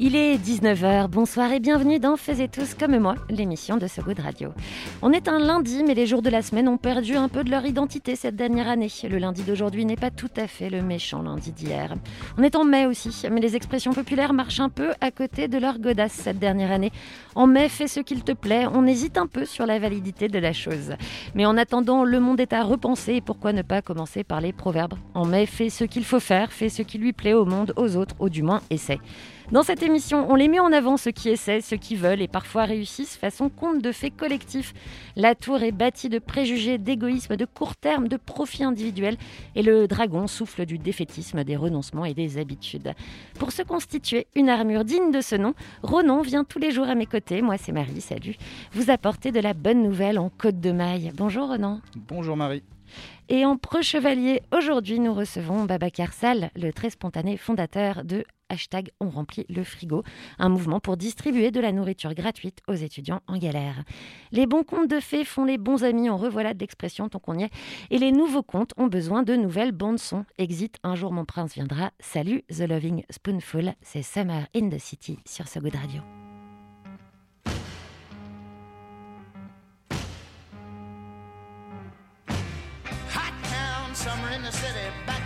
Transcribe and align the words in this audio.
Il 0.00 0.16
est 0.16 0.38
19h, 0.38 1.06
bonsoir 1.06 1.52
et 1.52 1.60
bienvenue 1.60 2.00
dans 2.00 2.16
Faisez 2.16 2.48
tous 2.48 2.74
comme 2.74 2.98
moi, 2.98 3.14
l'émission 3.30 3.76
de 3.76 3.86
So 3.86 4.02
Good 4.02 4.18
Radio. 4.18 4.52
On 5.02 5.12
est 5.12 5.28
un 5.28 5.38
lundi, 5.38 5.84
mais 5.86 5.94
les 5.94 6.08
jours 6.08 6.20
de 6.20 6.30
la 6.30 6.42
semaine 6.42 6.66
ont 6.66 6.78
perdu 6.78 7.14
un 7.14 7.28
peu 7.28 7.44
de 7.44 7.50
leur 7.52 7.64
identité 7.64 8.16
cette 8.16 8.34
dernière 8.34 8.68
année. 8.68 8.88
Le 9.08 9.18
lundi 9.18 9.44
d'aujourd'hui 9.44 9.84
n'est 9.84 9.94
pas 9.94 10.10
tout 10.10 10.30
à 10.36 10.48
fait 10.48 10.68
le 10.68 10.82
méchant 10.82 11.22
lundi 11.22 11.52
d'hier. 11.52 11.94
On 12.36 12.42
est 12.42 12.56
en 12.56 12.64
mai 12.64 12.86
aussi, 12.86 13.22
mais 13.30 13.40
les 13.40 13.54
expressions 13.54 13.92
populaires 13.92 14.32
marchent 14.32 14.58
un 14.58 14.68
peu 14.68 14.90
à 15.00 15.12
côté 15.12 15.46
de 15.46 15.58
leur 15.58 15.78
godasse 15.78 16.12
cette 16.12 16.40
dernière 16.40 16.72
année. 16.72 16.90
En 17.36 17.46
mai, 17.46 17.68
fais 17.68 17.86
ce 17.86 18.00
qu'il 18.00 18.24
te 18.24 18.32
plaît, 18.32 18.66
on 18.66 18.86
hésite 18.86 19.16
un 19.16 19.28
peu 19.28 19.44
sur 19.44 19.64
la 19.64 19.78
validité 19.78 20.26
de 20.26 20.40
la 20.40 20.52
chose. 20.52 20.94
Mais 21.36 21.46
en 21.46 21.56
attendant, 21.56 22.02
le 22.02 22.18
monde 22.18 22.40
est 22.40 22.52
à 22.52 22.64
repenser 22.64 23.14
et 23.14 23.20
pourquoi 23.20 23.52
ne 23.52 23.62
pas 23.62 23.80
commencer 23.80 24.24
par 24.24 24.40
les 24.40 24.52
proverbes? 24.52 24.94
En 25.14 25.24
mai, 25.24 25.46
fais 25.46 25.70
ce 25.70 25.84
qu'il 25.84 26.04
faut 26.04 26.18
faire, 26.18 26.50
fais 26.50 26.68
ce 26.68 26.82
qui 26.82 26.98
lui 26.98 27.12
plaît 27.12 27.34
au 27.34 27.44
monde, 27.44 27.72
aux 27.76 27.94
autres, 27.94 28.16
ou 28.18 28.28
du 28.28 28.42
moins 28.42 28.60
essaie. 28.70 28.98
Dans 29.52 29.62
cette 29.62 29.82
émission, 29.82 30.26
on 30.30 30.36
les 30.36 30.48
met 30.48 30.58
en 30.58 30.72
avant 30.72 30.96
ceux 30.96 31.10
qui 31.10 31.28
essaient, 31.28 31.60
ceux 31.60 31.76
qui 31.76 31.96
veulent 31.96 32.22
et 32.22 32.28
parfois 32.28 32.64
réussissent 32.64 33.16
façon 33.16 33.50
conte 33.50 33.82
de 33.82 33.92
faits 33.92 34.16
collectifs. 34.16 34.72
La 35.16 35.34
tour 35.34 35.62
est 35.62 35.70
bâtie 35.70 36.08
de 36.08 36.18
préjugés, 36.18 36.78
d'égoïsme, 36.78 37.36
de 37.36 37.44
court 37.44 37.76
terme, 37.76 38.08
de 38.08 38.16
profit 38.16 38.64
individuel 38.64 39.18
et 39.54 39.62
le 39.62 39.86
dragon 39.86 40.26
souffle 40.28 40.64
du 40.64 40.78
défaitisme, 40.78 41.44
des 41.44 41.56
renoncements 41.56 42.06
et 42.06 42.14
des 42.14 42.38
habitudes. 42.38 42.94
Pour 43.38 43.52
se 43.52 43.62
constituer 43.62 44.26
une 44.34 44.48
armure 44.48 44.84
digne 44.84 45.10
de 45.10 45.20
ce 45.20 45.36
nom, 45.36 45.52
Ronan 45.82 46.22
vient 46.22 46.44
tous 46.44 46.58
les 46.58 46.70
jours 46.70 46.88
à 46.88 46.94
mes 46.94 47.06
côtés, 47.06 47.42
moi 47.42 47.58
c'est 47.58 47.72
Marie, 47.72 48.00
salut, 48.00 48.36
vous 48.72 48.90
apporter 48.90 49.30
de 49.30 49.40
la 49.40 49.52
bonne 49.52 49.82
nouvelle 49.82 50.18
en 50.18 50.30
Côte 50.30 50.60
de 50.60 50.72
Maille. 50.72 51.12
Bonjour 51.14 51.48
Ronan. 51.48 51.80
Bonjour 52.08 52.36
Marie. 52.36 52.62
Et 53.28 53.44
en 53.44 53.56
preux-chevalier, 53.56 54.42
aujourd'hui 54.56 55.00
nous 55.00 55.14
recevons 55.14 55.64
Babacar 55.64 56.12
Sall, 56.12 56.50
le 56.56 56.72
très 56.72 56.90
spontané 56.90 57.36
fondateur 57.36 58.04
de 58.04 58.24
hashtag 58.48 58.90
On 59.00 59.08
remplit 59.08 59.46
le 59.48 59.64
frigo, 59.64 60.02
un 60.38 60.48
mouvement 60.48 60.80
pour 60.80 60.96
distribuer 60.96 61.50
de 61.50 61.60
la 61.60 61.72
nourriture 61.72 62.14
gratuite 62.14 62.60
aux 62.68 62.74
étudiants 62.74 63.20
en 63.26 63.38
galère. 63.38 63.82
Les 64.32 64.46
bons 64.46 64.62
contes 64.62 64.90
de 64.90 65.00
fées 65.00 65.24
font 65.24 65.44
les 65.44 65.58
bons 65.58 65.84
amis, 65.84 66.10
en 66.10 66.16
revoilà 66.16 66.54
de 66.54 66.60
l'expression 66.60 67.08
tant 67.08 67.18
qu'on 67.18 67.38
y 67.38 67.44
est, 67.44 67.50
et 67.90 67.98
les 67.98 68.12
nouveaux 68.12 68.42
contes 68.42 68.72
ont 68.76 68.86
besoin 68.86 69.22
de 69.22 69.34
nouvelles 69.34 69.72
bandes 69.72 69.98
son. 69.98 70.24
Exit, 70.38 70.76
un 70.82 70.94
jour 70.94 71.12
mon 71.12 71.24
prince 71.24 71.54
viendra. 71.54 71.90
Salut 72.00 72.42
The 72.48 72.68
Loving 72.68 73.04
Spoonful, 73.10 73.74
c'est 73.82 74.02
Summer 74.02 74.46
in 74.54 74.68
the 74.68 74.78
City 74.78 75.18
sur 75.26 75.48
So 75.48 75.60
Good 75.60 75.76
Radio. 75.76 76.23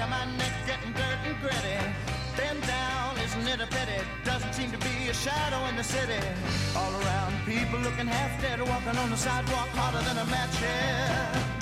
My 0.09 0.25
neck 0.37 0.55
getting 0.67 0.93
dirt 0.93 1.21
and 1.25 1.37
gritty. 1.41 1.79
Bend 2.37 2.63
down, 2.67 3.19
isn't 3.19 3.47
it 3.49 3.61
a 3.61 3.67
pity? 3.67 4.01
Doesn't 4.25 4.55
seem 4.55 4.71
to 4.73 4.79
be 4.79 5.09
a 5.09 5.15
shadow 5.15 5.61
in 5.69 5.77
the 5.77 5.85
city. 5.85 6.21
All 6.77 6.93
around, 7.03 7.35
people 7.45 7.79
looking 7.81 8.07
half 8.07 8.41
dead, 8.41 8.61
walking 8.63 8.97
on 8.97 9.11
the 9.11 9.17
sidewalk 9.17 9.69
harder 9.75 10.03
than 10.09 10.17
a 10.19 10.27
match 10.27 10.57
here. 10.57 11.59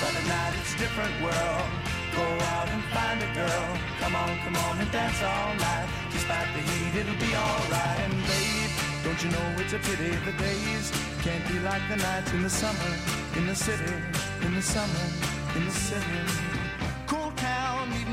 But 0.00 0.12
at 0.14 0.26
night 0.28 0.54
it's 0.60 0.74
a 0.74 0.78
different 0.78 1.14
world. 1.24 1.68
Go 2.14 2.26
out 2.54 2.68
and 2.68 2.82
find 2.94 3.18
a 3.22 3.30
girl. 3.34 3.66
Come 4.00 4.14
on, 4.14 4.38
come 4.44 4.56
on 4.66 4.78
and 4.80 4.90
dance 4.92 5.22
all 5.22 5.54
night. 5.56 5.88
Despite 6.12 6.50
the 6.54 6.62
heat, 6.68 6.94
it'll 7.00 7.20
be 7.20 7.32
alright. 7.34 8.00
And 8.06 8.16
babe, 8.28 8.72
don't 9.04 9.20
you 9.24 9.30
know 9.30 9.46
it's 9.62 9.72
a 9.72 9.80
pity 9.80 10.10
the 10.28 10.34
days 10.36 10.92
can't 11.22 11.46
be 11.48 11.58
like 11.60 11.82
the 11.88 11.96
nights 11.96 12.32
in 12.32 12.42
the 12.42 12.50
summer, 12.50 12.92
in 13.36 13.46
the 13.46 13.54
city, 13.54 13.92
in 14.44 14.54
the 14.54 14.62
summer, 14.62 15.04
in 15.56 15.64
the 15.64 15.72
city. 15.72 16.59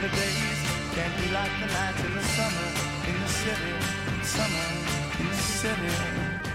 The 0.00 0.08
days 0.08 0.58
can't 0.94 1.16
be 1.20 1.28
like 1.32 1.50
the 1.58 1.66
nights 1.66 2.04
in 2.04 2.14
the 2.14 2.22
summer 2.22 2.68
in 3.08 3.20
the 3.20 3.28
city, 3.28 3.74
summer 4.22 4.68
in 5.18 5.26
the 5.26 5.34
city. 5.34 6.47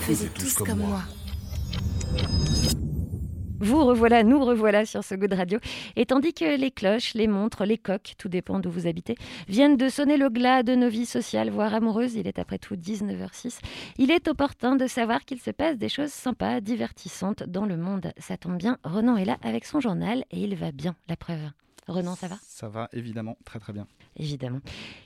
Faisiez 0.00 0.28
tous 0.30 0.54
comme 0.54 0.78
moi. 0.78 1.02
Vous 3.60 3.84
revoilà, 3.84 4.24
nous 4.24 4.42
revoilà 4.42 4.86
sur 4.86 5.04
ce 5.04 5.14
Good 5.14 5.34
Radio. 5.34 5.58
Et 5.94 6.06
tandis 6.06 6.32
que 6.32 6.56
les 6.58 6.70
cloches, 6.70 7.12
les 7.12 7.26
montres, 7.28 7.64
les 7.66 7.76
coques, 7.76 8.14
tout 8.16 8.30
dépend 8.30 8.58
d'où 8.58 8.70
vous 8.70 8.86
habitez, 8.86 9.16
viennent 9.48 9.76
de 9.76 9.90
sonner 9.90 10.16
le 10.16 10.30
glas 10.30 10.62
de 10.62 10.74
nos 10.74 10.88
vies 10.88 11.04
sociales, 11.04 11.50
voire 11.50 11.74
amoureuses, 11.74 12.14
il 12.14 12.26
est 12.26 12.38
après 12.38 12.58
tout 12.58 12.74
19h06, 12.74 13.58
il 13.98 14.10
est 14.10 14.28
opportun 14.28 14.76
de 14.76 14.86
savoir 14.86 15.26
qu'il 15.26 15.40
se 15.40 15.50
passe 15.50 15.76
des 15.76 15.90
choses 15.90 16.10
sympas, 16.10 16.62
divertissantes 16.62 17.42
dans 17.42 17.66
le 17.66 17.76
monde. 17.76 18.12
Ça 18.18 18.38
tombe 18.38 18.56
bien, 18.56 18.78
Renan 18.82 19.18
est 19.18 19.26
là 19.26 19.36
avec 19.42 19.66
son 19.66 19.80
journal 19.80 20.24
et 20.30 20.40
il 20.42 20.56
va 20.56 20.72
bien, 20.72 20.96
la 21.08 21.16
preuve. 21.16 21.50
Renan, 21.86 22.14
ça 22.14 22.28
va? 22.28 22.36
Ça 22.42 22.68
va 22.68 22.88
évidemment 22.92 23.36
très 23.44 23.58
très 23.58 23.74
bien. 23.74 23.86
Évidemment. 24.16 24.60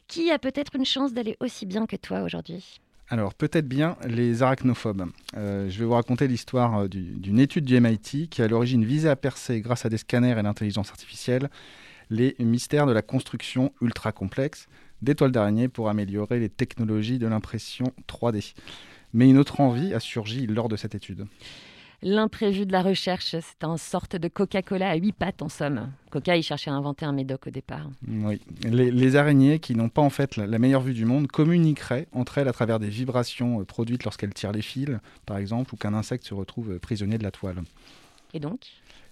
Qui 0.06 0.30
a 0.30 0.38
peut-être 0.38 0.76
une 0.76 0.84
chance 0.84 1.12
d'aller 1.12 1.36
aussi 1.40 1.66
bien 1.66 1.86
que 1.86 1.96
toi 1.96 2.22
aujourd'hui? 2.22 2.80
Alors 3.08 3.34
peut-être 3.34 3.68
bien 3.68 3.96
les 4.06 4.42
arachnophobes. 4.42 5.06
Euh, 5.36 5.68
je 5.68 5.78
vais 5.78 5.84
vous 5.84 5.92
raconter 5.92 6.26
l'histoire 6.26 6.80
euh, 6.80 6.88
du- 6.88 7.02
d'une 7.18 7.38
étude 7.38 7.64
du 7.64 7.78
MIT 7.78 8.28
qui 8.28 8.42
à 8.42 8.48
l'origine 8.48 8.84
visait 8.84 9.10
à 9.10 9.16
percer 9.16 9.60
grâce 9.60 9.84
à 9.84 9.88
des 9.88 9.98
scanners 9.98 10.38
et 10.38 10.42
l'intelligence 10.42 10.90
artificielle 10.90 11.50
les 12.10 12.34
mystères 12.38 12.86
de 12.86 12.92
la 12.92 13.02
construction 13.02 13.72
ultra 13.80 14.12
complexe 14.12 14.66
des 15.02 15.14
toiles 15.14 15.32
d'araignée 15.32 15.68
pour 15.68 15.88
améliorer 15.88 16.38
les 16.38 16.48
technologies 16.50 17.18
de 17.18 17.26
l'impression 17.26 17.92
3D. 18.08 18.54
Mais 19.12 19.28
une 19.28 19.38
autre 19.38 19.60
envie 19.60 19.92
a 19.94 20.00
surgi 20.00 20.46
lors 20.46 20.68
de 20.68 20.76
cette 20.76 20.94
étude. 20.94 21.26
L'imprévu 22.06 22.66
de 22.66 22.72
la 22.72 22.82
recherche, 22.82 23.34
c'est 23.40 23.64
un 23.64 23.78
sorte 23.78 24.14
de 24.14 24.28
Coca-Cola 24.28 24.90
à 24.90 24.96
huit 24.96 25.12
pattes 25.12 25.40
en 25.40 25.48
somme. 25.48 25.90
Coca, 26.10 26.36
il 26.36 26.42
cherchait 26.42 26.68
à 26.70 26.74
inventer 26.74 27.06
un 27.06 27.12
médoc 27.12 27.46
au 27.46 27.50
départ. 27.50 27.88
Oui. 28.06 28.42
Les, 28.62 28.90
les 28.90 29.16
araignées, 29.16 29.58
qui 29.58 29.74
n'ont 29.74 29.88
pas 29.88 30.02
en 30.02 30.10
fait 30.10 30.36
la, 30.36 30.46
la 30.46 30.58
meilleure 30.58 30.82
vue 30.82 30.92
du 30.92 31.06
monde, 31.06 31.28
communiqueraient 31.28 32.06
entre 32.12 32.36
elles 32.36 32.48
à 32.48 32.52
travers 32.52 32.78
des 32.78 32.90
vibrations 32.90 33.62
euh, 33.62 33.64
produites 33.64 34.04
lorsqu'elles 34.04 34.34
tirent 34.34 34.52
les 34.52 34.60
fils, 34.60 34.90
par 35.24 35.38
exemple, 35.38 35.72
ou 35.72 35.78
qu'un 35.78 35.94
insecte 35.94 36.26
se 36.26 36.34
retrouve 36.34 36.72
euh, 36.72 36.78
prisonnier 36.78 37.16
de 37.16 37.22
la 37.22 37.30
toile. 37.30 37.62
Et 38.34 38.38
donc? 38.38 38.60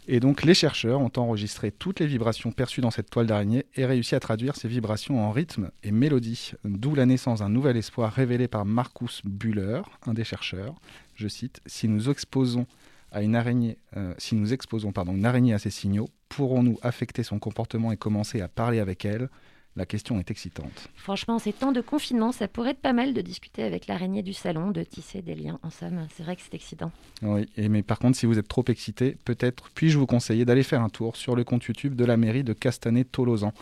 Et 0.09 0.19
donc 0.19 0.43
les 0.43 0.55
chercheurs 0.55 1.01
ont 1.01 1.13
enregistré 1.17 1.71
toutes 1.71 2.01
les 2.01 2.09
vibrations 2.09 2.51
perçues 2.51 2.81
dans 2.81 2.91
cette 2.91 3.09
toile 3.09 3.29
d'araignée 3.29 3.67
et 3.77 3.87
réussi 3.87 4.17
à 4.17 4.21
traduire 4.21 4.57
ces 4.57 4.67
vibrations 4.67 5.25
en 5.25 5.31
rythme 5.31 5.71
et 5.85 5.93
mélodie, 5.93 6.55
d'où 6.65 6.97
la 6.97 7.07
naissance 7.07 7.39
d'un 7.39 7.49
nouvel 7.49 7.77
espoir 7.77 8.13
révélé 8.13 8.49
par 8.49 8.65
Marcus 8.65 9.23
Buller, 9.25 9.81
un 10.05 10.13
des 10.13 10.25
chercheurs. 10.25 10.75
Je 11.15 11.29
cite 11.29 11.61
Si 11.67 11.89
nous 11.89 12.11
exposons 12.11 12.67
à 13.11 13.23
une 13.23 13.37
araignée, 13.37 13.79
euh, 13.97 14.15
si 14.19 14.35
nous 14.35 14.53
exposons 14.53 14.93
pardon, 14.93 15.15
une 15.15 15.27
araignée 15.27 15.55
à 15.55 15.59
ces 15.59 15.71
signaux, 15.71 16.09
pourrons-nous 16.29 16.79
affecter 16.83 17.23
son 17.23 17.39
comportement 17.39 17.93
et 17.93 17.97
commencer 17.97 18.41
à 18.41 18.49
parler 18.49 18.81
avec 18.81 19.05
elle? 19.05 19.29
La 19.75 19.87
question 19.87 20.19
est 20.19 20.31
excitante. 20.31 20.91
Franchement, 20.95 21.39
ces 21.39 21.55
temps 21.55 21.73
de 21.73 21.81
confinement, 21.81 22.31
ça 22.33 22.47
pourrait 22.47 22.73
être 22.73 22.83
pas 22.83 22.93
mal 22.93 23.15
de 23.15 23.23
discuter 23.23 23.63
avec 23.63 23.87
l'araignée 23.87 24.23
du 24.23 24.35
salon, 24.35 24.71
de 24.71 24.83
tisser 24.83 25.23
des 25.23 25.35
liens 25.35 25.59
en 25.63 25.71
somme. 25.71 26.07
C'est 26.15 26.23
vrai 26.23 26.37
que 26.37 26.43
c'est 26.43 26.55
excitant. 26.55 26.93
Oui, 27.23 27.49
et 27.57 27.71
mais 27.71 27.83
par 27.83 27.99
contre, 27.99 28.19
si 28.19 28.27
vous 28.27 28.39
êtes 28.39 28.49
trop 28.49 28.65
excité, 28.69 29.17
peut-être 29.25 29.71
puis-je 29.75 29.97
vous 29.97 30.07
conseiller 30.07 30.45
d'aller 30.45 30.63
faire 30.63 30.83
un 30.83 30.91
tour 30.91 31.17
sur 31.17 31.35
le 31.35 31.45
compte 31.45 31.65
YouTube 31.65 31.95
de 31.95 32.05
la 32.05 32.19
mairie 32.19 32.45
de 32.45 32.53
Castanet-Tolosan, 32.53 33.53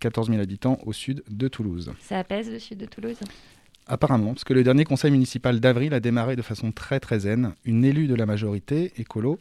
14 0.00 0.28
000 0.30 0.40
habitants 0.40 0.78
au 0.86 0.94
sud 0.94 1.22
de 1.28 1.48
Toulouse. 1.48 1.92
Ça 2.00 2.18
apaise 2.18 2.50
le 2.50 2.58
sud 2.58 2.78
de 2.78 2.86
Toulouse 2.86 3.18
Apparemment, 3.92 4.32
parce 4.32 4.44
que 4.44 4.54
le 4.54 4.64
dernier 4.64 4.84
conseil 4.86 5.10
municipal 5.10 5.60
d'avril 5.60 5.92
a 5.92 6.00
démarré 6.00 6.34
de 6.34 6.40
façon 6.40 6.72
très 6.72 6.98
très 6.98 7.20
zen. 7.20 7.52
Une 7.66 7.84
élue 7.84 8.06
de 8.06 8.14
la 8.14 8.24
majorité, 8.24 8.90
écolo, 8.96 9.38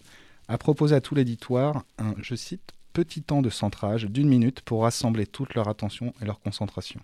a 0.49 0.57
proposé 0.57 0.93
à 0.93 0.99
tout 0.99 1.15
l'éditoire 1.15 1.85
un, 1.97 2.15
je 2.21 2.35
cite, 2.35 2.73
petit 2.91 3.21
temps 3.21 3.41
de 3.41 3.49
centrage 3.49 4.07
d'une 4.07 4.27
minute 4.27 4.59
pour 4.59 4.81
rassembler 4.81 5.25
toute 5.25 5.53
leur 5.53 5.69
attention 5.69 6.13
et 6.21 6.25
leur 6.25 6.41
concentration. 6.41 6.99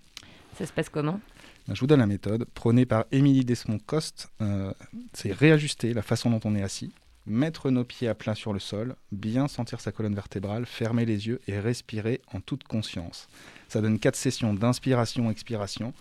Ça 0.57 0.65
se 0.65 0.73
passe 0.73 0.89
comment? 0.89 1.21
Ben, 1.69 1.73
Je 1.73 1.79
vous 1.79 1.87
donne 1.87 2.01
la 2.01 2.05
méthode, 2.05 2.43
prônée 2.53 2.85
par 2.85 3.05
Émilie 3.13 3.45
Desmond-Coste. 3.45 4.27
euh, 4.41 4.73
c'est 5.13 5.31
réajuster 5.31 5.93
la 5.93 6.01
façon 6.01 6.29
dont 6.29 6.41
on 6.43 6.53
est 6.53 6.63
assis, 6.63 6.91
mettre 7.25 7.71
nos 7.71 7.85
pieds 7.85 8.09
à 8.09 8.13
plat 8.13 8.35
sur 8.35 8.51
le 8.51 8.59
sol, 8.59 8.97
bien 9.13 9.47
sentir 9.47 9.79
sa 9.79 9.93
colonne 9.93 10.15
vertébrale, 10.15 10.65
fermer 10.65 11.05
les 11.05 11.27
yeux 11.27 11.39
et 11.47 11.57
respirer 11.57 12.19
en 12.33 12.41
toute 12.41 12.65
conscience. 12.65 13.29
Ça 13.69 13.79
donne 13.79 13.99
quatre 13.99 14.17
sessions 14.17 14.53
d'inspiration-expiration. 14.53 15.93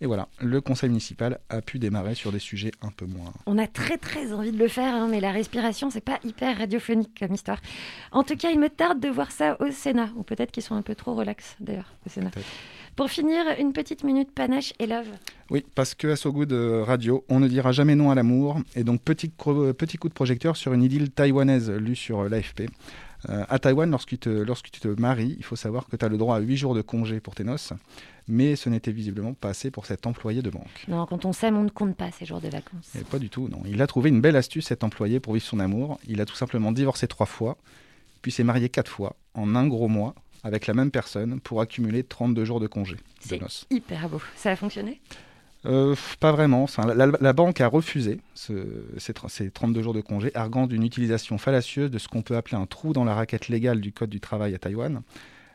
Et 0.00 0.06
voilà, 0.06 0.28
le 0.40 0.60
conseil 0.60 0.90
municipal 0.90 1.40
a 1.48 1.60
pu 1.60 1.80
démarrer 1.80 2.14
sur 2.14 2.30
des 2.30 2.38
sujets 2.38 2.70
un 2.82 2.90
peu 2.90 3.04
moins. 3.04 3.32
On 3.46 3.58
a 3.58 3.66
très 3.66 3.98
très 3.98 4.32
envie 4.32 4.52
de 4.52 4.58
le 4.58 4.68
faire, 4.68 4.94
hein, 4.94 5.08
mais 5.10 5.20
la 5.20 5.32
respiration, 5.32 5.90
c'est 5.90 6.00
pas 6.00 6.20
hyper 6.24 6.58
radiophonique 6.58 7.18
comme 7.18 7.34
histoire. 7.34 7.60
En 8.12 8.22
tout 8.22 8.36
cas, 8.36 8.50
il 8.50 8.60
me 8.60 8.68
tarde 8.68 9.00
de 9.00 9.08
voir 9.08 9.32
ça 9.32 9.60
au 9.60 9.72
Sénat, 9.72 10.10
ou 10.16 10.22
peut-être 10.22 10.52
qu'ils 10.52 10.62
sont 10.62 10.76
un 10.76 10.82
peu 10.82 10.94
trop 10.94 11.14
relax 11.14 11.56
d'ailleurs 11.58 11.92
au 12.06 12.10
Sénat. 12.10 12.30
Pour 12.94 13.10
finir, 13.10 13.44
une 13.58 13.72
petite 13.72 14.04
minute 14.04 14.30
panache 14.32 14.72
et 14.78 14.86
love. 14.86 15.06
Oui, 15.50 15.64
parce 15.74 15.94
que 15.94 16.08
à 16.08 16.16
So 16.16 16.32
Good 16.32 16.52
euh, 16.52 16.84
Radio, 16.84 17.24
on 17.28 17.40
ne 17.40 17.48
dira 17.48 17.72
jamais 17.72 17.94
non 17.94 18.10
à 18.10 18.14
l'amour. 18.14 18.60
Et 18.74 18.84
donc, 18.84 19.02
petit, 19.02 19.28
petit 19.28 19.98
coup 19.98 20.08
de 20.08 20.14
projecteur 20.14 20.56
sur 20.56 20.72
une 20.72 20.82
idylle 20.82 21.10
taïwanaise 21.10 21.70
lue 21.70 21.96
sur 21.96 22.20
euh, 22.20 22.28
l'AFP. 22.28 22.62
Euh, 23.28 23.44
à 23.48 23.58
Taïwan, 23.58 23.90
lorsque, 23.90 24.18
te, 24.18 24.28
lorsque 24.28 24.70
tu 24.70 24.80
te 24.80 24.88
maries, 24.88 25.36
il 25.38 25.44
faut 25.44 25.56
savoir 25.56 25.86
que 25.88 25.96
tu 25.96 26.04
as 26.04 26.08
le 26.08 26.16
droit 26.16 26.36
à 26.36 26.40
8 26.40 26.56
jours 26.56 26.74
de 26.74 26.82
congé 26.82 27.20
pour 27.20 27.34
tes 27.34 27.44
noces. 27.44 27.72
Mais 28.28 28.56
ce 28.56 28.68
n'était 28.68 28.92
visiblement 28.92 29.32
pas 29.34 29.48
assez 29.48 29.70
pour 29.70 29.86
cet 29.86 30.06
employé 30.06 30.42
de 30.42 30.50
banque. 30.50 30.84
Non, 30.86 31.06
quand 31.06 31.24
on 31.24 31.32
s'aime, 31.32 31.56
on 31.56 31.64
ne 31.64 31.70
compte 31.70 31.96
pas 31.96 32.10
ces 32.10 32.26
jours 32.26 32.40
de 32.40 32.48
vacances. 32.48 32.94
Et 32.94 33.04
pas 33.04 33.18
du 33.18 33.30
tout, 33.30 33.48
non. 33.48 33.62
Il 33.66 33.80
a 33.80 33.86
trouvé 33.86 34.10
une 34.10 34.20
belle 34.20 34.36
astuce, 34.36 34.66
cet 34.66 34.84
employé, 34.84 35.18
pour 35.20 35.32
vivre 35.34 35.44
son 35.46 35.60
amour. 35.60 35.98
Il 36.06 36.20
a 36.20 36.26
tout 36.26 36.34
simplement 36.36 36.70
divorcé 36.72 37.08
trois 37.08 37.26
fois, 37.26 37.56
puis 38.22 38.30
s'est 38.30 38.44
marié 38.44 38.68
quatre 38.68 38.90
fois, 38.90 39.16
en 39.34 39.54
un 39.56 39.66
gros 39.66 39.88
mois, 39.88 40.14
avec 40.44 40.66
la 40.66 40.74
même 40.74 40.90
personne, 40.90 41.40
pour 41.40 41.60
accumuler 41.60 42.04
32 42.04 42.44
jours 42.44 42.60
de 42.60 42.66
congé 42.66 42.96
C'est 43.20 43.40
hyper 43.70 44.08
beau. 44.08 44.20
Ça 44.36 44.50
a 44.50 44.56
fonctionné? 44.56 45.00
Euh, 45.66 45.96
pas 46.20 46.30
vraiment. 46.30 46.62
Enfin, 46.62 46.86
la, 46.86 46.94
la- 47.06 47.18
la 47.20 47.32
banque 47.32 47.60
a 47.60 47.66
refusé 47.66 48.20
ce- 48.34 48.84
ces, 48.98 49.12
ces 49.28 49.50
32 49.50 49.82
jours 49.82 49.94
de 49.94 50.00
congé, 50.00 50.30
arguant 50.36 50.68
d'une 50.68 50.84
utilisation 50.84 51.36
fallacieuse 51.38 51.90
de 51.90 51.98
ce 51.98 52.06
qu'on 52.06 52.22
peut 52.22 52.36
appeler 52.36 52.56
un 52.56 52.66
trou 52.66 52.92
dans 52.92 53.04
la 53.04 53.14
raquette 53.14 53.48
légale 53.48 53.80
du 53.80 53.90
Code 53.92 54.10
du 54.10 54.20
travail 54.20 54.54
à 54.54 54.58
Taïwan. 54.58 55.02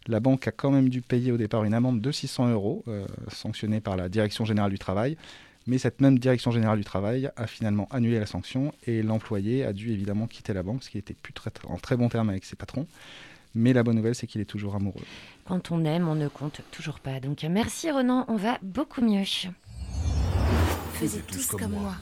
La 0.08 0.20
banque 0.20 0.48
a 0.48 0.52
quand 0.52 0.72
même 0.72 0.90
dû 0.90 1.02
payer 1.02 1.32
au 1.32 1.38
départ 1.38 1.64
une 1.64 1.74
amende 1.74 2.02
de 2.02 2.12
600 2.12 2.50
euros, 2.52 2.84
euh, 2.88 3.06
sanctionnée 3.32 3.80
par 3.80 3.96
la 3.96 4.10
Direction 4.10 4.46
générale 4.46 4.72
du 4.72 4.80
travail. 4.80 5.18
Mais 5.66 5.78
cette 5.78 6.02
même 6.02 6.20
Direction 6.20 6.52
générale 6.52 6.78
du 6.78 6.84
travail 6.84 7.30
a 7.38 7.48
finalement 7.48 7.88
annulé 7.90 8.20
la 8.20 8.26
sanction 8.26 8.74
et 8.86 9.02
l'employé 9.02 9.64
a 9.64 9.72
dû 9.72 9.92
évidemment 9.92 10.28
quitter 10.28 10.54
la 10.54 10.62
banque, 10.62 10.80
parce 10.80 10.90
qu'il 10.90 11.00
était 11.00 11.14
plus 11.14 11.32
très, 11.32 11.52
en 11.68 11.78
très 11.78 11.96
bon 11.96 12.10
terme 12.10 12.30
avec 12.30 12.44
ses 12.44 12.58
patrons. 12.58 12.86
Mais 13.56 13.72
la 13.72 13.84
bonne 13.84 13.96
nouvelle, 13.96 14.16
c'est 14.16 14.28
qu'il 14.28 14.42
est 14.42 14.46
toujours 14.46 14.76
amoureux. 14.76 15.04
Quand 15.46 15.72
on 15.72 15.86
aime, 15.86 16.08
on 16.08 16.16
ne 16.16 16.28
compte 16.28 16.62
toujours 16.72 17.00
pas. 17.00 17.20
Donc 17.20 17.44
merci 17.44 17.92
Renan, 17.92 18.26
on 18.28 18.36
va 18.36 18.58
beaucoup 18.62 19.02
mieux. 19.02 19.24
Faisez 20.94 21.22
tous 21.22 21.48
comme 21.48 21.72
moi. 21.72 21.96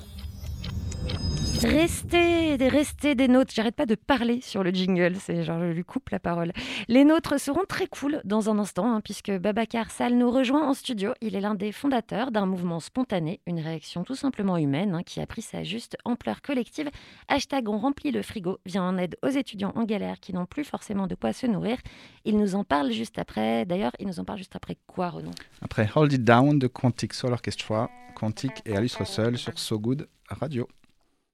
Restez, 1.64 2.56
restez 2.56 3.14
des 3.14 3.28
nôtres. 3.28 3.54
J'arrête 3.54 3.76
pas 3.76 3.86
de 3.86 3.94
parler 3.94 4.42
sur 4.42 4.64
le 4.64 4.72
jingle. 4.72 5.16
C'est 5.20 5.44
genre, 5.44 5.60
je 5.60 5.72
lui 5.72 5.84
coupe 5.84 6.10
la 6.10 6.20
parole. 6.20 6.54
Les 6.88 7.06
nôtres 7.06 7.40
seront 7.40 7.66
très 7.68 7.86
cool 7.86 8.20
dans 8.26 8.50
un 8.50 8.58
instant, 8.58 8.92
hein, 8.92 9.02
puisque 9.02 9.32
Babacar 9.32 9.92
Sall 9.92 10.16
nous 10.16 10.32
rejoint 10.32 10.68
en 10.68 10.74
studio. 10.74 11.14
Il 11.22 11.36
est 11.36 11.40
l'un 11.40 11.54
des 11.54 11.72
fondateurs 11.72 12.32
d'un 12.32 12.48
mouvement 12.48 12.80
spontané, 12.80 13.42
une 13.46 13.60
réaction 13.60 14.04
tout 14.04 14.16
simplement 14.16 14.58
humaine, 14.58 14.96
hein, 14.96 15.04
qui 15.04 15.22
a 15.22 15.28
pris 15.28 15.44
sa 15.44 15.64
juste 15.64 15.98
ampleur 16.04 16.42
collective. 16.42 16.90
Hashtag 17.28 17.70
on 17.70 17.78
remplit 17.78 18.12
le 18.12 18.24
frigo 18.24 18.58
vient 18.66 18.84
en 18.84 18.98
aide 18.98 19.16
aux 19.22 19.30
étudiants 19.30 19.74
en 19.76 19.84
galère 19.84 20.20
qui 20.20 20.34
n'ont 20.34 20.48
plus 20.48 20.64
forcément 20.64 21.06
de 21.06 21.14
quoi 21.14 21.32
se 21.32 21.46
nourrir. 21.46 21.78
Il 22.26 22.38
nous 22.38 22.56
en 22.56 22.64
parle 22.64 22.92
juste 22.92 23.20
après. 23.20 23.66
D'ailleurs, 23.66 23.92
il 24.00 24.08
nous 24.08 24.20
en 24.20 24.26
parle 24.26 24.40
juste 24.40 24.56
après 24.56 24.78
quoi, 24.88 25.10
Renan 25.10 25.32
Après 25.62 25.88
Hold 25.94 26.14
It 26.14 26.24
Down 26.24 26.58
de 26.58 26.66
Quantic 26.68 27.14
Soul 27.14 27.34
Orchestra, 27.34 27.90
Quantic 28.16 28.64
et 28.66 28.76
Alice 28.76 28.96
Russell 28.96 29.38
sur 29.38 29.60
So 29.60 29.78
Good 29.78 30.08
Radio. 30.28 30.68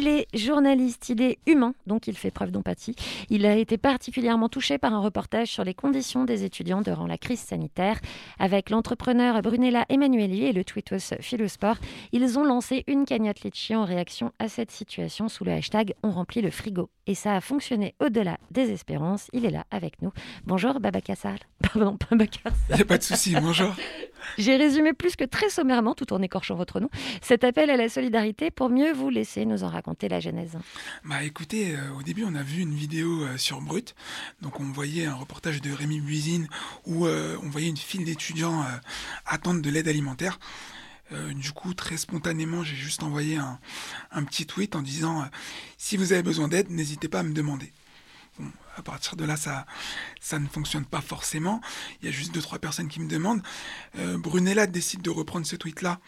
Il 0.00 0.26
journaliste, 0.40 1.08
il 1.08 1.22
est 1.22 1.38
humain, 1.46 1.74
donc 1.86 2.06
il 2.06 2.16
fait 2.16 2.30
preuve 2.30 2.50
d'empathie. 2.50 2.94
Il 3.28 3.46
a 3.46 3.56
été 3.56 3.78
particulièrement 3.78 4.48
touché 4.48 4.78
par 4.78 4.94
un 4.94 5.00
reportage 5.00 5.48
sur 5.48 5.64
les 5.64 5.74
conditions 5.74 6.24
des 6.24 6.44
étudiants 6.44 6.80
durant 6.80 7.06
la 7.06 7.18
crise 7.18 7.40
sanitaire. 7.40 8.00
Avec 8.38 8.70
l'entrepreneur 8.70 9.40
Brunella 9.42 9.86
Emmanueli 9.88 10.44
et 10.44 10.52
le 10.52 10.64
tweetos 10.64 11.16
Philosport, 11.20 11.76
ils 12.12 12.38
ont 12.38 12.44
lancé 12.44 12.84
une 12.86 13.04
cagnotte 13.04 13.42
Litchi 13.42 13.74
en 13.74 13.84
réaction 13.84 14.32
à 14.38 14.48
cette 14.48 14.70
situation 14.70 15.28
sous 15.28 15.44
le 15.44 15.52
hashtag 15.52 15.94
On 16.02 16.10
remplit 16.10 16.42
le 16.42 16.50
frigo. 16.50 16.90
Et 17.06 17.14
ça 17.14 17.34
a 17.34 17.40
fonctionné 17.40 17.94
au-delà 18.00 18.38
des 18.50 18.70
espérances. 18.70 19.28
Il 19.32 19.44
est 19.44 19.50
là 19.50 19.64
avec 19.70 20.00
nous. 20.02 20.12
Bonjour 20.44 20.80
Baba 20.80 21.00
Kassal. 21.00 21.38
Pardon, 21.62 21.98
Baba 22.10 22.26
Kassal. 22.26 22.52
Il 22.70 22.76
n'y 22.76 22.82
a 22.82 22.84
pas 22.84 22.98
de 22.98 23.02
souci, 23.02 23.34
bonjour. 23.40 23.74
J'ai 24.38 24.56
résumé 24.56 24.92
plus 24.92 25.16
que 25.16 25.24
très 25.24 25.48
sommairement, 25.48 25.94
tout 25.94 26.12
en 26.12 26.22
écorchant 26.22 26.54
votre 26.54 26.78
nom, 26.80 26.88
cet 27.22 27.44
appel 27.44 27.70
à 27.70 27.76
la 27.76 27.88
solidarité 27.88 28.50
pour 28.50 28.68
mieux 28.68 28.92
vous 28.92 29.10
laisser 29.10 29.44
nous 29.44 29.64
en 29.64 29.68
raconter 29.68 30.08
la 30.08 30.20
Bah 31.04 31.22
écoutez, 31.24 31.76
euh, 31.76 31.92
au 31.98 32.02
début 32.02 32.24
on 32.24 32.34
a 32.34 32.42
vu 32.42 32.60
une 32.62 32.74
vidéo 32.74 33.22
euh, 33.22 33.36
sur 33.36 33.60
Brut, 33.60 33.94
donc 34.42 34.60
on 34.60 34.64
voyait 34.64 35.06
un 35.06 35.14
reportage 35.14 35.60
de 35.60 35.72
Rémi 35.72 36.00
Buisine 36.00 36.48
où 36.86 37.06
euh, 37.06 37.36
on 37.42 37.48
voyait 37.48 37.68
une 37.68 37.76
file 37.76 38.04
d'étudiants 38.04 38.64
attendre 39.26 39.62
de 39.62 39.70
l'aide 39.70 39.88
alimentaire. 39.88 40.38
Du 41.34 41.50
coup, 41.50 41.74
très 41.74 41.96
spontanément, 41.96 42.62
j'ai 42.62 42.76
juste 42.76 43.02
envoyé 43.02 43.36
un, 43.36 43.58
un 44.12 44.22
petit 44.22 44.46
tweet 44.46 44.76
en 44.76 44.82
disant 44.82 45.28
si 45.76 45.96
vous 45.96 46.12
avez 46.12 46.22
besoin 46.22 46.46
d'aide, 46.46 46.70
n'hésitez 46.70 47.08
pas 47.08 47.20
à 47.20 47.22
me 47.24 47.32
demander. 47.32 47.72
Bon, 48.40 48.50
à 48.76 48.82
partir 48.82 49.16
de 49.16 49.24
là, 49.24 49.36
ça, 49.36 49.66
ça 50.20 50.38
ne 50.38 50.48
fonctionne 50.48 50.86
pas 50.86 51.00
forcément. 51.00 51.60
Il 52.00 52.06
y 52.06 52.08
a 52.08 52.12
juste 52.12 52.32
deux 52.32 52.40
trois 52.40 52.58
personnes 52.58 52.88
qui 52.88 53.00
me 53.00 53.08
demandent. 53.08 53.42
Euh, 53.98 54.16
Brunella 54.16 54.66
décide 54.66 55.02
de 55.02 55.10
reprendre 55.10 55.46
ce 55.46 55.56
tweet-là, 55.56 56.00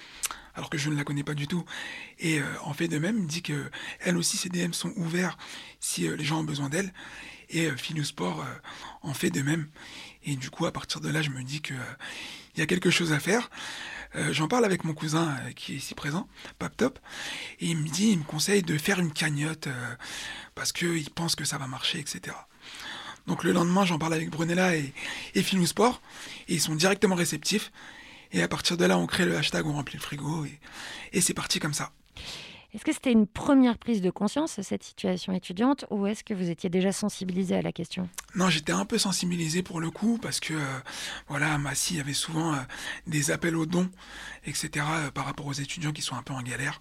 alors 0.55 0.71
que 0.71 0.79
je 0.79 0.89
ne 0.89 0.97
la 0.97 1.05
connais 1.05 1.25
pas 1.25 1.35
du 1.35 1.47
tout, 1.47 1.65
et 2.19 2.41
euh, 2.41 2.45
en 2.63 2.73
fait 2.73 2.89
de 2.89 2.99
même, 2.99 3.27
dit 3.27 3.43
que 3.43 3.71
elle 4.01 4.17
aussi 4.17 4.37
ses 4.37 4.49
DM 4.49 4.73
sont 4.73 4.93
ouverts 4.97 5.37
si 5.81 6.09
euh, 6.09 6.17
les 6.17 6.25
gens 6.25 6.41
ont 6.41 6.45
besoin 6.45 6.69
d'elle. 6.69 6.93
Et 7.53 7.71
Philou 7.77 8.03
Sport 8.03 8.41
euh, 8.41 8.45
en 9.03 9.13
fait 9.13 9.31
de 9.31 9.43
même. 9.43 9.69
Et 10.25 10.37
du 10.37 10.51
coup, 10.51 10.67
à 10.67 10.73
partir 10.73 11.01
de 11.01 11.09
là, 11.09 11.21
je 11.21 11.31
me 11.31 11.43
dis 11.43 11.61
que 11.61 11.75
euh, 11.75 11.95
il 12.55 12.61
y 12.61 12.63
a 12.63 12.67
quelque 12.67 12.91
chose 12.91 13.13
à 13.13 13.21
faire. 13.21 13.51
Euh, 14.15 14.33
J'en 14.33 14.49
parle 14.49 14.65
avec 14.65 14.85
mon 14.85 14.95
cousin 14.95 15.37
euh, 15.47 15.53
qui 15.53 15.73
est 15.73 15.77
ici 15.77 15.95
présent, 15.95 16.29
Pap 16.59 16.77
Top, 16.77 16.99
et 17.61 17.67
il 17.67 17.79
me 17.79 17.89
dit, 17.89 18.11
il 18.11 18.19
me 18.19 18.25
conseille 18.25 18.63
de 18.63 18.77
faire 18.77 18.99
une 18.99 19.13
cagnotte 19.13 19.69
euh, 19.69 19.95
parce 20.55 20.73
qu'il 20.73 21.09
pense 21.11 21.35
que 21.35 21.45
ça 21.45 21.59
va 21.59 21.67
marcher, 21.67 21.99
etc. 21.99 22.37
Donc 23.27 23.45
le 23.45 23.53
lendemain, 23.53 23.85
j'en 23.85 23.99
parle 23.99 24.15
avec 24.15 24.31
Brunella 24.31 24.77
et, 24.77 24.93
et 25.35 25.43
Filou 25.43 25.67
Sport, 25.67 26.03
et 26.49 26.55
ils 26.55 26.61
sont 26.61 26.75
directement 26.75 27.15
réceptifs. 27.15 27.73
Et 28.33 28.43
à 28.43 28.49
partir 28.49 28.77
de 28.77 28.85
là, 28.85 28.99
on 28.99 29.07
crée 29.07 29.27
le 29.27 29.37
hashtag, 29.37 29.67
on 29.67 29.75
remplit 29.75 29.97
le 29.97 30.03
frigo, 30.03 30.47
et 31.13 31.21
c'est 31.21 31.35
parti 31.35 31.59
comme 31.59 31.75
ça. 31.75 31.93
Est-ce 32.75 32.87
que 32.87 32.93
c'était 32.93 33.13
une 33.13 33.27
première 33.27 33.77
prise 33.77 34.01
de 34.01 34.11
conscience, 34.11 34.59
cette 34.63 34.83
situation 34.83 35.35
étudiante, 35.35 35.85
ou 35.91 36.07
est-ce 36.07 36.25
que 36.25 36.33
vous 36.33 36.49
étiez 36.49 36.71
déjà 36.71 36.91
sensibilisé 36.91 37.55
à 37.55 37.61
la 37.61 37.71
question? 37.71 38.09
Non, 38.35 38.49
j'étais 38.49 38.73
un 38.73 38.87
peu 38.87 38.97
sensibilisé 38.97 39.63
pour 39.63 39.79
le 39.79 39.91
coup 39.91 40.19
parce 40.23 40.41
que 40.41 40.55
euh, 40.55 40.79
voilà, 41.29 41.53
à 41.53 41.59
Massy, 41.59 41.95
il 41.95 41.97
y 41.99 42.01
avait 42.01 42.15
souvent 42.15 42.55
euh, 42.55 42.59
des 43.07 43.31
appels 43.31 43.57
aux 43.57 43.67
dons, 43.67 43.91
etc. 44.47 44.87
euh, 44.89 45.11
par 45.11 45.27
rapport 45.27 45.47
aux 45.47 45.53
étudiants 45.53 45.93
qui 45.93 46.01
sont 46.01 46.17
un 46.17 46.23
peu 46.23 46.33
en 46.33 46.41
galère. 46.41 46.81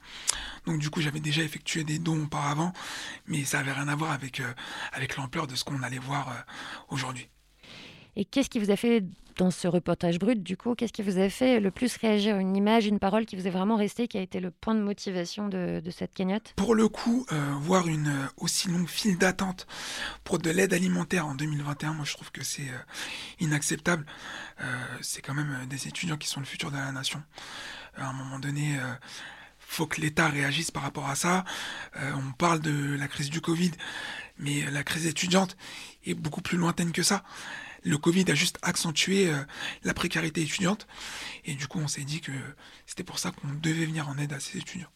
Donc 0.66 0.80
du 0.80 0.90
coup, 0.90 1.02
j'avais 1.02 1.20
déjà 1.20 1.42
effectué 1.42 1.84
des 1.84 2.00
dons 2.00 2.24
auparavant, 2.24 2.72
mais 3.28 3.44
ça 3.44 3.60
avait 3.60 3.74
rien 3.74 3.90
à 3.90 3.96
voir 3.96 4.12
avec 4.12 4.40
euh, 4.40 4.54
avec 4.94 5.18
l'ampleur 5.18 5.46
de 5.46 5.56
ce 5.56 5.66
qu'on 5.66 5.84
allait 5.84 6.00
voir 6.00 6.46
aujourd'hui. 6.88 7.28
Et 8.16 8.24
qu'est-ce 8.24 8.50
qui 8.50 8.60
vous 8.60 8.72
a 8.72 8.76
fait, 8.76 9.04
dans 9.42 9.50
ce 9.50 9.68
reportage 9.68 10.20
brut, 10.20 10.44
du 10.44 10.56
coup, 10.56 10.76
qu'est-ce 10.76 10.94
qui 10.94 11.02
vous 11.02 11.18
a 11.18 11.28
fait 11.28 11.60
le 11.60 11.72
plus 11.72 11.98
réagir? 11.98 12.38
Une 12.38 12.56
image, 12.56 12.86
une 12.86 13.00
parole 13.00 13.26
qui 13.26 13.36
vous 13.36 13.48
est 13.48 13.52
vraiment 13.52 13.76
restée, 13.76 14.08
qui 14.08 14.20
a 14.20 14.22
été 14.22 14.40
le 14.40 14.52
point 14.52 14.76
de 14.76 14.82
motivation 14.82 15.48
de, 15.48 15.82
cette 15.90 16.14
cagnotte? 16.14 16.54
Pour 16.58 16.76
le 16.76 16.88
coup, 16.88 17.26
euh, 17.32 17.54
voir 17.60 17.88
une 17.88 18.08
euh, 18.08 18.28
aussi 18.38 18.70
longue 18.70 18.88
file 18.88 19.18
d'attente 19.18 19.66
pour 20.24 20.38
de 20.38 20.52
l'aide 20.52 20.76
alimentaire 20.76 21.26
en 21.26 21.34
2021, 21.34 21.94
moi 21.94 22.06
je 22.06 22.14
trouve 22.14 22.32
que 22.32 22.44
c'est 22.44 22.70
euh, 22.70 22.78
inacceptable. 23.40 24.06
C'est 25.02 25.24
quand 25.24 25.34
même 25.34 25.66
des 25.68 25.88
étudiants 25.88 26.18
qui 26.18 26.28
sont 26.28 26.40
le 26.40 26.46
futur 26.46 26.70
de 26.70 26.78
la 26.78 26.92
nation. 26.92 27.24
À 27.98 28.10
un 28.10 28.14
moment 28.14 28.38
donné, 28.38 28.78
faut 29.58 29.88
que 29.88 30.00
l'État 30.00 30.28
réagisse 30.28 30.70
par 30.70 30.84
rapport 30.84 31.10
à 31.10 31.16
ça. 31.16 31.46
On 31.96 32.32
parle 32.32 32.60
de 32.60 32.96
la 32.96 33.08
crise 33.08 33.32
du 33.32 33.42
Covid, 33.42 33.72
mais 34.38 34.70
la 34.70 34.84
crise 34.84 35.08
étudiante 35.08 35.58
est 36.06 36.14
beaucoup 36.14 36.42
plus 36.42 36.60
lointaine 36.60 36.92
que 36.92 37.02
ça. 37.02 37.24
Le 37.84 37.98
Covid 37.98 38.26
a 38.30 38.36
juste 38.36 38.60
accentué 38.62 39.28
euh, 39.28 39.38
la 39.84 39.94
précarité 39.94 40.42
étudiante, 40.42 40.88
et 41.46 41.54
du 41.54 41.68
coup 41.68 41.80
on 41.80 41.88
s'est 41.88 42.04
dit 42.04 42.22
que 42.22 42.32
c'était 42.86 43.04
pour 43.04 43.20
ça 43.20 43.32
qu'on 43.32 43.48
devait 43.62 43.86
venir 43.86 44.08
en 44.08 44.18
aide 44.18 44.34
à 44.34 44.40
ces 44.40 44.60
étudiants. 44.60 44.88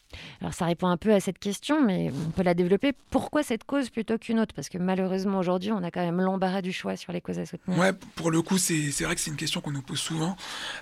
Alors 0.42 0.54
ça 0.54 0.66
répond 0.66 0.88
un 0.88 0.98
peu 0.98 1.14
à 1.14 1.20
cette 1.20 1.40
question, 1.40 1.84
mais 1.84 2.12
on 2.28 2.32
peut 2.32 2.44
la 2.44 2.54
développer. 2.54 2.94
Pourquoi 3.10 3.44
cette 3.44 3.64
cause 3.64 3.90
plutôt 3.90 4.18
qu'une 4.18 4.40
autre? 4.40 4.54
Parce 4.56 4.70
que 4.70 4.78
malheureusement 4.78 5.40
aujourd'hui, 5.40 5.72
on 5.72 5.84
a 5.84 5.92
quand 5.92 6.06
même 6.06 6.22
l'embarras 6.22 6.62
du 6.62 6.72
choix 6.72 6.96
sur 6.96 7.12
les 7.12 7.22
causes 7.22 7.40
à 7.40 7.46
soutenir. 7.46 7.78
Ouais, 7.78 7.92
pour 8.16 8.32
le 8.32 8.42
coup, 8.42 8.58
c'est 8.58 8.92
c'est 8.92 9.04
vrai 9.04 9.16
que 9.16 9.22
c'est 9.22 9.32
une 9.32 9.38
question 9.38 9.62
qu'on 9.62 9.72
nous 9.72 9.82
pose 9.82 10.00
souvent. 10.00 10.38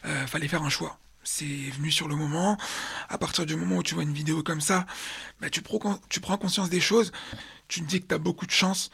Euh, 0.05 0.27
fallait 0.27 0.47
faire 0.47 0.63
un 0.63 0.69
choix. 0.69 0.99
C'est 1.23 1.45
venu 1.45 1.91
sur 1.91 2.07
le 2.07 2.15
moment. 2.15 2.57
À 3.09 3.17
partir 3.17 3.45
du 3.45 3.55
moment 3.55 3.77
où 3.77 3.83
tu 3.83 3.93
vois 3.95 4.03
une 4.03 4.13
vidéo 4.13 4.43
comme 4.43 4.61
ça, 4.61 4.85
bah, 5.39 5.49
tu, 5.49 5.61
prends, 5.61 5.99
tu 6.09 6.19
prends 6.19 6.37
conscience 6.37 6.69
des 6.69 6.81
choses. 6.81 7.11
Tu 7.67 7.81
te 7.81 7.85
dis 7.85 8.01
que 8.01 8.07
tu 8.07 8.13
as 8.13 8.19
beaucoup 8.19 8.45
de 8.45 8.51
chance, 8.51 8.91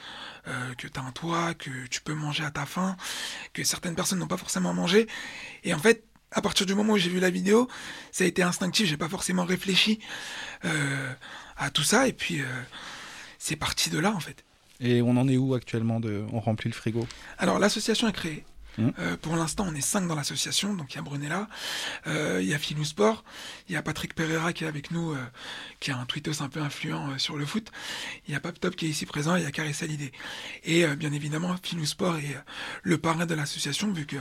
euh, 0.48 0.74
que 0.75 0.88
tu 0.88 1.00
as 1.00 1.03
un 1.03 1.12
toit, 1.12 1.53
que 1.53 1.88
tu 1.88 2.01
peux 2.01 2.13
manger 2.13 2.43
à 2.45 2.51
ta 2.51 2.65
faim, 2.65 2.95
que 3.53 3.63
certaines 3.63 3.95
personnes 3.95 4.19
n'ont 4.19 4.27
pas 4.27 4.38
forcément 4.38 4.74
mangé. 4.74 5.07
Et 5.63 5.74
en 5.74 5.79
fait, 5.79 6.03
à 6.31 6.41
partir 6.41 6.65
du 6.65 6.75
moment 6.75 6.93
où 6.93 6.98
j'ai 6.98 7.09
vu 7.09 7.19
la 7.19 7.31
vidéo, 7.31 7.67
ça 8.12 8.24
a 8.24 8.27
été 8.27 8.43
instinctif. 8.43 8.88
J'ai 8.88 8.98
pas 8.98 9.09
forcément 9.09 9.43
réfléchi 9.43 10.00
euh, 10.65 11.13
à 11.57 11.71
tout 11.71 11.83
ça. 11.83 12.07
Et 12.07 12.13
puis, 12.13 12.41
euh, 12.41 12.45
c'est 13.39 13.55
parti 13.55 13.89
de 13.89 13.98
là, 13.98 14.12
en 14.12 14.19
fait. 14.19 14.43
Et 14.79 15.01
on 15.01 15.17
en 15.17 15.27
est 15.27 15.38
où 15.38 15.55
actuellement 15.55 16.00
de... 16.00 16.25
On 16.31 16.39
remplit 16.39 16.69
le 16.69 16.75
frigo? 16.75 17.05
Alors, 17.38 17.59
l'association 17.59 18.07
est 18.07 18.13
créée. 18.13 18.45
Mhm. 18.79 18.93
Euh, 19.00 19.17
pour 19.17 19.36
l'instant, 19.36 19.65
on 19.67 19.75
est 19.75 19.81
cinq 19.81 20.07
dans 20.07 20.15
l'association. 20.15 20.74
Donc, 20.74 20.93
il 20.93 20.95
y 20.95 21.00
a 21.00 21.01
Brunella, 21.01 21.48
euh, 22.07 22.39
il 22.41 22.48
y 22.48 22.53
a 22.53 22.59
Filou 22.59 22.86
Sport, 22.86 23.24
il 23.67 23.74
y 23.74 23.75
a 23.75 23.81
Patrick 23.81 24.13
Pereira 24.15 24.53
qui 24.53 24.63
est 24.63 24.67
avec 24.67 24.91
nous, 24.91 25.12
euh, 25.12 25.17
qui 25.79 25.91
a 25.91 25.98
un 25.98 26.05
tweetos 26.05 26.41
un 26.41 26.50
peu 26.50 26.62
influent 26.62 27.17
sur 27.19 27.38
le 27.38 27.45
foot. 27.45 27.71
Il 28.27 28.33
y 28.33 28.36
a 28.36 28.39
Pap 28.39 28.59
Top 28.59 28.75
qui 28.75 28.86
est 28.86 28.89
ici 28.89 29.05
présent, 29.05 29.36
il 29.36 29.43
y 29.43 29.45
a 29.45 29.51
Carissa 29.51 29.86
Lidé. 29.86 30.12
Et 30.63 30.86
bien 30.95 31.12
évidemment, 31.12 31.55
Filou 31.62 31.86
Sport 31.86 32.17
est 32.17 32.38
le 32.83 32.98
parrain 32.98 33.25
de 33.25 33.36
l'association, 33.36 33.91
vu 33.91 34.05
que 34.05 34.17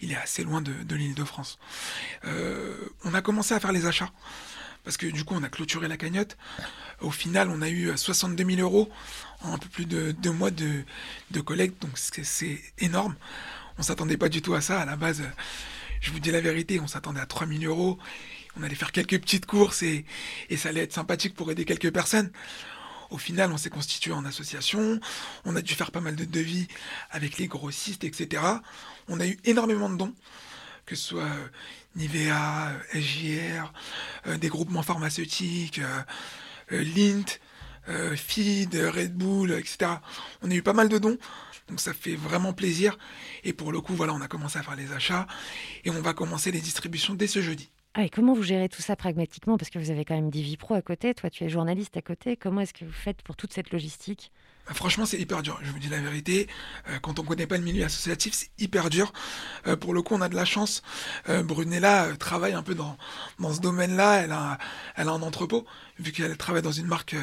il 0.00 0.12
est 0.12 0.16
assez 0.16 0.44
loin 0.44 0.62
de, 0.62 0.94
l'île 0.94 1.14
de 1.14 1.24
France. 1.24 1.58
On 2.24 3.14
a 3.14 3.22
commencé 3.22 3.54
à 3.54 3.60
faire 3.60 3.72
les 3.72 3.86
achats. 3.86 4.10
Parce 4.84 4.96
que 4.96 5.06
du 5.06 5.24
coup, 5.24 5.34
on 5.34 5.42
a 5.42 5.48
clôturé 5.48 5.88
la 5.88 5.96
cagnotte. 5.96 6.36
Au 7.00 7.10
final, 7.10 7.50
on 7.50 7.62
a 7.62 7.68
eu 7.68 7.90
euh, 7.90 7.96
62 7.96 8.44
000 8.44 8.60
euros 8.60 8.90
en 9.42 9.54
un 9.54 9.58
peu 9.58 9.68
plus 9.68 9.86
de 9.86 10.12
deux 10.12 10.32
mois 10.32 10.50
de, 10.50 10.84
de 11.30 11.40
collecte. 11.40 11.82
Donc, 11.82 11.92
c'est 11.96 12.60
énorme. 12.78 13.14
On 13.80 13.82
s'attendait 13.82 14.18
pas 14.18 14.28
du 14.28 14.42
tout 14.42 14.52
à 14.52 14.60
ça. 14.60 14.78
À 14.82 14.84
la 14.84 14.94
base, 14.94 15.22
euh, 15.22 15.30
je 16.02 16.10
vous 16.10 16.20
dis 16.20 16.30
la 16.30 16.42
vérité, 16.42 16.78
on 16.80 16.86
s'attendait 16.86 17.20
à 17.20 17.24
3 17.24 17.46
000 17.46 17.62
euros. 17.64 17.98
On 18.58 18.62
allait 18.62 18.74
faire 18.74 18.92
quelques 18.92 19.18
petites 19.18 19.46
courses 19.46 19.82
et, 19.82 20.04
ça 20.54 20.68
allait 20.68 20.82
être 20.82 20.92
sympathique 20.92 21.34
pour 21.34 21.50
aider 21.50 21.64
quelques 21.64 21.90
personnes. 21.90 22.30
Au 23.08 23.16
final, 23.16 23.50
on 23.50 23.56
s'est 23.56 23.70
constitué 23.70 24.12
en 24.12 24.26
association. 24.26 25.00
On 25.46 25.56
a 25.56 25.62
dû 25.62 25.74
faire 25.74 25.92
pas 25.92 26.02
mal 26.02 26.14
de 26.14 26.26
devis 26.26 26.68
avec 27.10 27.38
les 27.38 27.46
grossistes, 27.46 28.04
etc. 28.04 28.42
On 29.08 29.18
a 29.18 29.26
eu 29.26 29.38
énormément 29.44 29.88
de 29.88 29.96
dons 29.96 30.14
que 30.84 30.96
ce 30.96 31.08
soit 31.08 31.22
euh, 31.22 31.48
Nivea, 31.96 32.72
euh, 32.72 33.00
SJR, 33.00 33.72
des 34.38 34.48
groupements 34.48 34.82
pharmaceutiques, 34.82 35.80
Lint, 36.70 37.38
Feed, 38.16 38.74
Red 38.74 39.14
Bull, 39.14 39.52
etc. 39.52 39.92
On 40.42 40.50
a 40.50 40.54
eu 40.54 40.62
pas 40.62 40.72
mal 40.72 40.88
de 40.88 40.98
dons, 40.98 41.16
donc 41.70 41.80
ça 41.80 41.94
fait 41.94 42.16
vraiment 42.16 42.52
plaisir. 42.52 42.98
Et 43.44 43.52
pour 43.52 43.72
le 43.72 43.80
coup, 43.80 43.94
voilà, 43.94 44.12
on 44.12 44.20
a 44.20 44.28
commencé 44.28 44.58
à 44.58 44.62
faire 44.62 44.76
les 44.76 44.92
achats 44.92 45.26
et 45.84 45.90
on 45.90 46.02
va 46.02 46.12
commencer 46.12 46.50
les 46.50 46.60
distributions 46.60 47.14
dès 47.14 47.26
ce 47.26 47.40
jeudi. 47.40 47.70
Ah, 47.94 48.04
et 48.04 48.10
comment 48.10 48.34
vous 48.34 48.42
gérez 48.42 48.68
tout 48.68 48.82
ça 48.82 48.94
pragmatiquement? 48.94 49.56
Parce 49.58 49.70
que 49.70 49.78
vous 49.78 49.90
avez 49.90 50.04
quand 50.04 50.14
même 50.14 50.30
des 50.30 50.56
à 50.70 50.82
côté. 50.82 51.12
Toi, 51.14 51.28
tu 51.28 51.42
es 51.44 51.48
journaliste 51.48 51.96
à 51.96 52.02
côté. 52.02 52.36
Comment 52.36 52.60
est-ce 52.60 52.74
que 52.74 52.84
vous 52.84 52.92
faites 52.92 53.22
pour 53.22 53.34
toute 53.34 53.52
cette 53.52 53.72
logistique? 53.72 54.30
Franchement, 54.74 55.04
c'est 55.04 55.18
hyper 55.18 55.42
dur. 55.42 55.58
Je 55.62 55.70
vous 55.72 55.78
dis 55.78 55.88
la 55.88 55.98
vérité. 55.98 56.48
Euh, 56.88 56.98
quand 57.00 57.18
on 57.18 57.24
connaît 57.24 57.46
pas 57.46 57.56
le 57.56 57.64
milieu 57.64 57.84
associatif, 57.84 58.34
c'est 58.34 58.50
hyper 58.58 58.88
dur. 58.88 59.12
Euh, 59.66 59.76
pour 59.76 59.94
le 59.94 60.02
coup, 60.02 60.14
on 60.14 60.20
a 60.20 60.28
de 60.28 60.36
la 60.36 60.44
chance. 60.44 60.82
Euh, 61.28 61.42
Brunella 61.42 62.08
travaille 62.18 62.52
un 62.52 62.62
peu 62.62 62.74
dans, 62.74 62.96
ce 63.52 63.60
domaine-là. 63.60 64.22
Elle 64.22 64.32
a, 64.32 64.58
un 64.96 65.22
entrepôt, 65.22 65.66
vu 65.98 66.12
qu'elle 66.12 66.36
travaille 66.36 66.62
dans 66.62 66.72
une 66.72 66.86
marque 66.86 67.16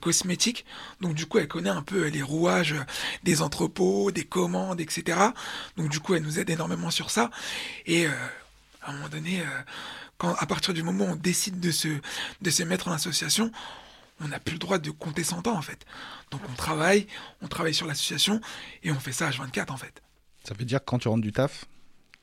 cosmétique. 0.00 0.64
Donc, 1.00 1.14
du 1.14 1.26
coup, 1.26 1.38
elle 1.38 1.48
connaît 1.48 1.70
un 1.70 1.82
peu 1.82 2.06
les 2.06 2.22
rouages 2.22 2.74
des 3.24 3.42
entrepôts, 3.42 4.10
des 4.10 4.24
commandes, 4.24 4.80
etc. 4.80 5.18
Donc, 5.76 5.90
du 5.90 6.00
coup, 6.00 6.14
elle 6.14 6.22
nous 6.22 6.38
aide 6.38 6.48
énormément 6.48 6.90
sur 6.90 7.10
ça. 7.10 7.30
Et 7.86 8.06
à 8.06 8.90
un 8.90 8.92
moment 8.92 9.08
donné, 9.08 9.42
à 10.20 10.46
partir 10.46 10.72
du 10.72 10.82
moment 10.82 11.04
où 11.04 11.08
on 11.08 11.16
décide 11.16 11.60
de 11.60 11.70
se 11.70 12.62
mettre 12.62 12.88
en 12.88 12.92
association, 12.92 13.50
on 14.20 14.28
n'a 14.28 14.38
plus 14.38 14.54
le 14.54 14.58
droit 14.58 14.78
de 14.78 14.90
compter 14.90 15.24
son 15.24 15.42
temps 15.42 15.56
en 15.56 15.62
fait. 15.62 15.84
Donc 16.30 16.40
on 16.50 16.54
travaille, 16.54 17.06
on 17.42 17.48
travaille 17.48 17.74
sur 17.74 17.86
l'association 17.86 18.40
et 18.82 18.90
on 18.92 18.98
fait 19.00 19.12
ça 19.12 19.28
H24 19.30 19.72
en 19.72 19.76
fait. 19.76 20.02
Ça 20.46 20.54
veut 20.54 20.64
dire 20.64 20.80
que 20.80 20.84
quand 20.84 20.98
tu 20.98 21.08
rentres 21.08 21.22
du 21.22 21.32
taf, 21.32 21.64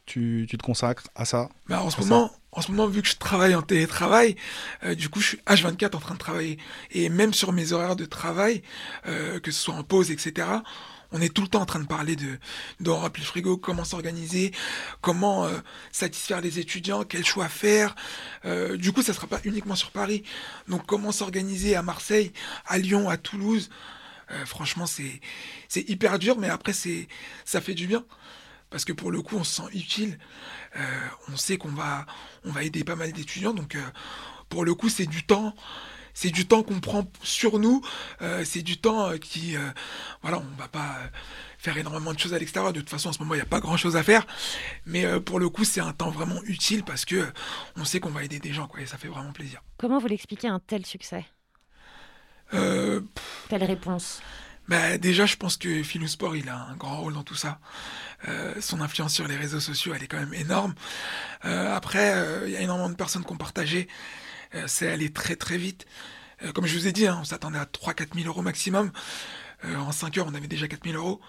tu, 0.05 0.45
tu 0.49 0.57
te 0.57 0.63
consacres 0.63 1.03
à 1.15 1.25
ça 1.25 1.49
Bah, 1.67 1.81
en, 1.81 1.89
ce 1.89 1.95
Pour 1.95 2.05
ça. 2.05 2.09
moment, 2.11 2.31
en 2.51 2.61
ce 2.61 2.71
moment, 2.71 2.87
vu 2.87 3.01
que 3.01 3.07
je 3.07 3.15
travaille 3.17 3.55
en 3.55 3.61
télétravail, 3.61 4.35
euh, 4.83 4.95
du 4.95 5.09
coup, 5.09 5.21
je 5.21 5.27
suis 5.27 5.37
H24 5.47 5.95
en 5.95 5.99
train 5.99 6.13
de 6.15 6.19
travailler. 6.19 6.57
Et 6.91 7.07
même 7.09 7.33
sur 7.33 7.51
mes 7.53 7.71
horaires 7.71 7.95
de 7.95 8.05
travail, 8.05 8.61
euh, 9.07 9.39
que 9.39 9.51
ce 9.51 9.61
soit 9.61 9.75
en 9.75 9.83
pause, 9.83 10.11
etc., 10.11 10.47
on 11.11 11.21
est 11.21 11.33
tout 11.33 11.41
le 11.41 11.47
temps 11.47 11.61
en 11.61 11.65
train 11.65 11.79
de 11.79 11.87
parler 11.87 12.15
de, 12.15 12.39
de 12.79 12.89
remplir 12.89 13.23
le 13.23 13.27
frigo, 13.27 13.57
comment 13.57 13.83
s'organiser, 13.83 14.53
comment 15.01 15.45
euh, 15.45 15.57
satisfaire 15.91 16.41
les 16.41 16.59
étudiants, 16.59 17.03
quel 17.03 17.25
choix 17.25 17.49
faire. 17.49 17.95
Euh, 18.45 18.77
du 18.77 18.91
coup, 18.91 19.01
ça 19.01 19.13
sera 19.13 19.27
pas 19.27 19.41
uniquement 19.43 19.75
sur 19.75 19.91
Paris. 19.91 20.23
Donc, 20.67 20.85
comment 20.85 21.11
s'organiser 21.11 21.75
à 21.75 21.81
Marseille, 21.81 22.31
à 22.65 22.77
Lyon, 22.77 23.09
à 23.09 23.17
Toulouse. 23.17 23.69
Euh, 24.31 24.45
franchement, 24.45 24.85
c'est 24.85 25.19
hyper 25.75 26.17
dur, 26.17 26.37
mais 26.39 26.49
après, 26.49 26.73
ça 26.73 27.61
fait 27.61 27.73
du 27.73 27.87
bien 27.87 28.05
parce 28.69 28.85
que 28.85 28.93
pour 28.93 29.11
le 29.11 29.21
coup, 29.21 29.35
on 29.35 29.43
se 29.43 29.61
sent 29.61 29.67
utile. 29.73 30.17
On 31.27 31.35
sait 31.35 31.57
qu'on 31.57 31.73
va, 31.73 32.05
aider 32.61 32.85
pas 32.85 32.95
mal 32.95 33.11
d'étudiants, 33.11 33.53
donc 33.53 33.75
pour 34.47 34.63
le 34.63 34.73
coup, 34.73 34.87
c'est 34.87 35.07
du 35.07 35.25
temps, 35.25 35.53
c'est 36.13 36.29
du 36.29 36.47
temps 36.47 36.63
qu'on 36.63 36.79
prend 36.79 37.09
sur 37.23 37.59
nous, 37.59 37.81
euh, 38.21 38.43
c'est 38.45 38.61
du 38.61 38.77
temps 38.77 39.09
euh, 39.11 39.17
qui, 39.17 39.55
euh, 39.55 39.59
voilà, 40.21 40.39
on 40.39 40.61
va 40.61 40.67
pas 40.67 40.97
faire 41.57 41.77
énormément 41.77 42.13
de 42.13 42.19
choses 42.19 42.33
à 42.33 42.39
l'extérieur. 42.39 42.73
De 42.73 42.79
toute 42.79 42.89
façon, 42.89 43.09
en 43.09 43.13
ce 43.13 43.19
moment, 43.19 43.35
il 43.35 43.37
n'y 43.37 43.43
a 43.43 43.45
pas 43.45 43.59
grand-chose 43.59 43.95
à 43.95 44.03
faire, 44.03 44.25
mais 44.85 45.05
euh, 45.05 45.19
pour 45.19 45.39
le 45.39 45.47
coup, 45.49 45.63
c'est 45.63 45.81
un 45.81 45.93
temps 45.93 46.09
vraiment 46.09 46.41
utile 46.43 46.83
parce 46.83 47.05
que 47.05 47.15
euh, 47.15 47.33
on 47.77 47.85
sait 47.85 47.99
qu'on 47.99 48.09
va 48.09 48.23
aider 48.23 48.39
des 48.39 48.51
gens, 48.51 48.67
quoi, 48.67 48.81
et 48.81 48.85
ça 48.85 48.97
fait 48.97 49.07
vraiment 49.07 49.31
plaisir. 49.31 49.61
Comment 49.77 49.99
vous 49.99 50.07
l'expliquez 50.07 50.47
un 50.47 50.59
tel 50.59 50.85
succès? 50.85 51.25
Euh, 52.53 53.01
Telle 53.47 53.63
réponse 53.63 54.21
Bah, 54.67 54.97
déjà, 54.97 55.25
je 55.25 55.35
pense 55.35 55.55
que 55.55 55.83
Philou 55.83 56.07
Sport, 56.07 56.35
il 56.35 56.49
a 56.49 56.57
un 56.57 56.75
grand 56.75 56.97
rôle 56.97 57.13
dans 57.13 57.23
tout 57.23 57.35
ça. 57.35 57.59
Son 58.59 58.81
influence 58.81 59.15
sur 59.15 59.27
les 59.27 59.35
réseaux 59.35 59.59
sociaux, 59.59 59.93
elle 59.95 60.03
est 60.03 60.07
quand 60.07 60.19
même 60.19 60.33
énorme. 60.33 60.75
Après, 61.41 62.13
il 62.45 62.51
y 62.51 62.55
a 62.55 62.61
énormément 62.61 62.89
de 62.89 62.95
personnes 62.95 63.23
qui 63.25 63.31
ont 63.31 63.37
partagé. 63.37 63.87
Euh, 64.55 64.63
c'est 64.67 64.89
allé 64.89 65.11
très 65.11 65.35
très 65.35 65.57
vite. 65.57 65.85
Euh, 66.43 66.51
comme 66.51 66.65
je 66.65 66.77
vous 66.77 66.87
ai 66.87 66.91
dit, 66.91 67.07
hein, 67.07 67.17
on 67.21 67.23
s'attendait 67.23 67.59
à 67.59 67.65
3-4 67.65 68.15
000 68.15 68.27
euros 68.27 68.41
maximum. 68.41 68.91
Euh, 69.65 69.75
en 69.77 69.91
5 69.91 70.17
heures, 70.17 70.27
on 70.29 70.33
avait 70.33 70.47
déjà 70.47 70.67
4 70.67 70.83
000 70.85 70.97
euros. 70.97 71.21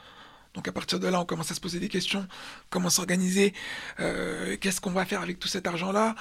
Donc 0.55 0.69
à 0.69 0.73
partir 0.73 1.01
de 1.01 1.07
là, 1.09 1.21
on 1.21 1.25
commence 1.25 1.51
à 1.51 1.55
se 1.55 1.61
poser 1.61 1.81
des 1.81 1.89
questions. 1.89 2.27
Comment 2.69 2.91
s'organiser? 2.91 3.55
Euh, 4.01 4.57
Qu'est-ce 4.61 4.81
qu'on 4.81 4.91
va 4.91 5.05
faire 5.07 5.23
avec 5.23 5.39
tout 5.39 5.49
cet 5.49 5.67
argent-là? 5.67 6.15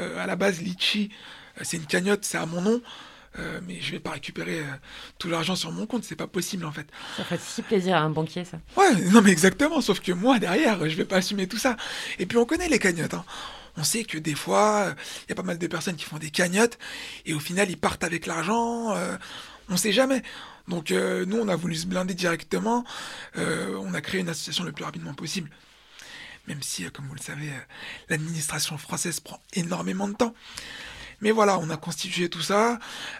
Euh, 0.00 0.18
À 0.18 0.26
la 0.26 0.34
base, 0.36 0.60
Litchi, 0.60 1.10
c'est 1.62 1.76
une 1.76 1.86
cagnotte, 1.86 2.24
c'est 2.24 2.38
à 2.38 2.46
mon 2.46 2.60
nom. 2.62 2.80
Euh, 3.38 3.60
mais 3.66 3.80
je 3.82 3.92
vais 3.92 4.00
pas 4.00 4.12
récupérer 4.12 4.64
tout 5.18 5.28
l'argent 5.28 5.54
sur 5.56 5.70
mon 5.70 5.84
compte, 5.86 6.04
c'est 6.04 6.16
pas 6.16 6.26
possible 6.26 6.64
en 6.64 6.72
fait. 6.72 6.86
Ça 7.18 7.22
fait 7.24 7.38
si 7.38 7.60
plaisir 7.60 7.96
à 7.96 8.00
un 8.00 8.08
banquier, 8.08 8.46
ça. 8.46 8.58
Ouais, 8.78 8.94
non 9.12 9.20
mais 9.20 9.30
exactement, 9.30 9.82
sauf 9.82 10.00
que 10.00 10.10
moi 10.12 10.38
derrière, 10.38 10.88
je 10.88 10.96
vais 10.96 11.04
pas 11.04 11.16
assumer 11.16 11.46
tout 11.46 11.58
ça. 11.58 11.76
Et 12.18 12.24
puis 12.24 12.38
on 12.38 12.46
connaît 12.46 12.68
les 12.70 12.78
cagnottes. 12.78 13.12
Hein. 13.12 13.26
On 13.76 13.84
sait 13.84 14.04
que 14.04 14.18
des 14.18 14.34
fois, 14.34 14.94
il 15.24 15.28
y 15.30 15.32
a 15.32 15.34
pas 15.34 15.42
mal 15.42 15.58
de 15.58 15.66
personnes 15.66 15.96
qui 15.96 16.04
font 16.04 16.18
des 16.18 16.30
cagnottes 16.30 16.78
et 17.26 17.34
au 17.34 17.40
final 17.40 17.70
ils 17.70 17.76
partent 17.78 18.04
avec 18.04 18.26
l'argent. 18.26 18.96
euh, 18.96 19.16
on 19.68 19.76
sait 19.76 19.92
jamais. 19.92 20.22
Donc 20.68 20.90
euh, 20.90 21.24
nous, 21.26 21.38
on 21.38 21.48
a 21.48 21.56
voulu 21.56 21.74
se 21.74 21.86
blinder 21.86 22.14
directement. 22.14 22.84
Euh, 23.36 23.76
on 23.82 23.94
a 23.94 24.00
créé 24.00 24.20
une 24.20 24.28
association 24.28 24.64
le 24.64 24.72
plus 24.72 24.84
rapidement 24.84 25.14
possible. 25.14 25.50
Même 26.48 26.62
si, 26.62 26.84
euh, 26.84 26.90
comme 26.90 27.06
vous 27.06 27.14
le 27.14 27.20
savez, 27.20 27.48
euh, 27.48 27.60
l'administration 28.08 28.78
française 28.78 29.20
prend 29.20 29.40
énormément 29.54 30.08
de 30.08 30.14
temps. 30.14 30.34
Mais 31.20 31.30
voilà, 31.30 31.58
on 31.58 31.70
a 31.70 31.76
constitué 31.76 32.28
tout 32.28 32.40
ça, 32.42 32.78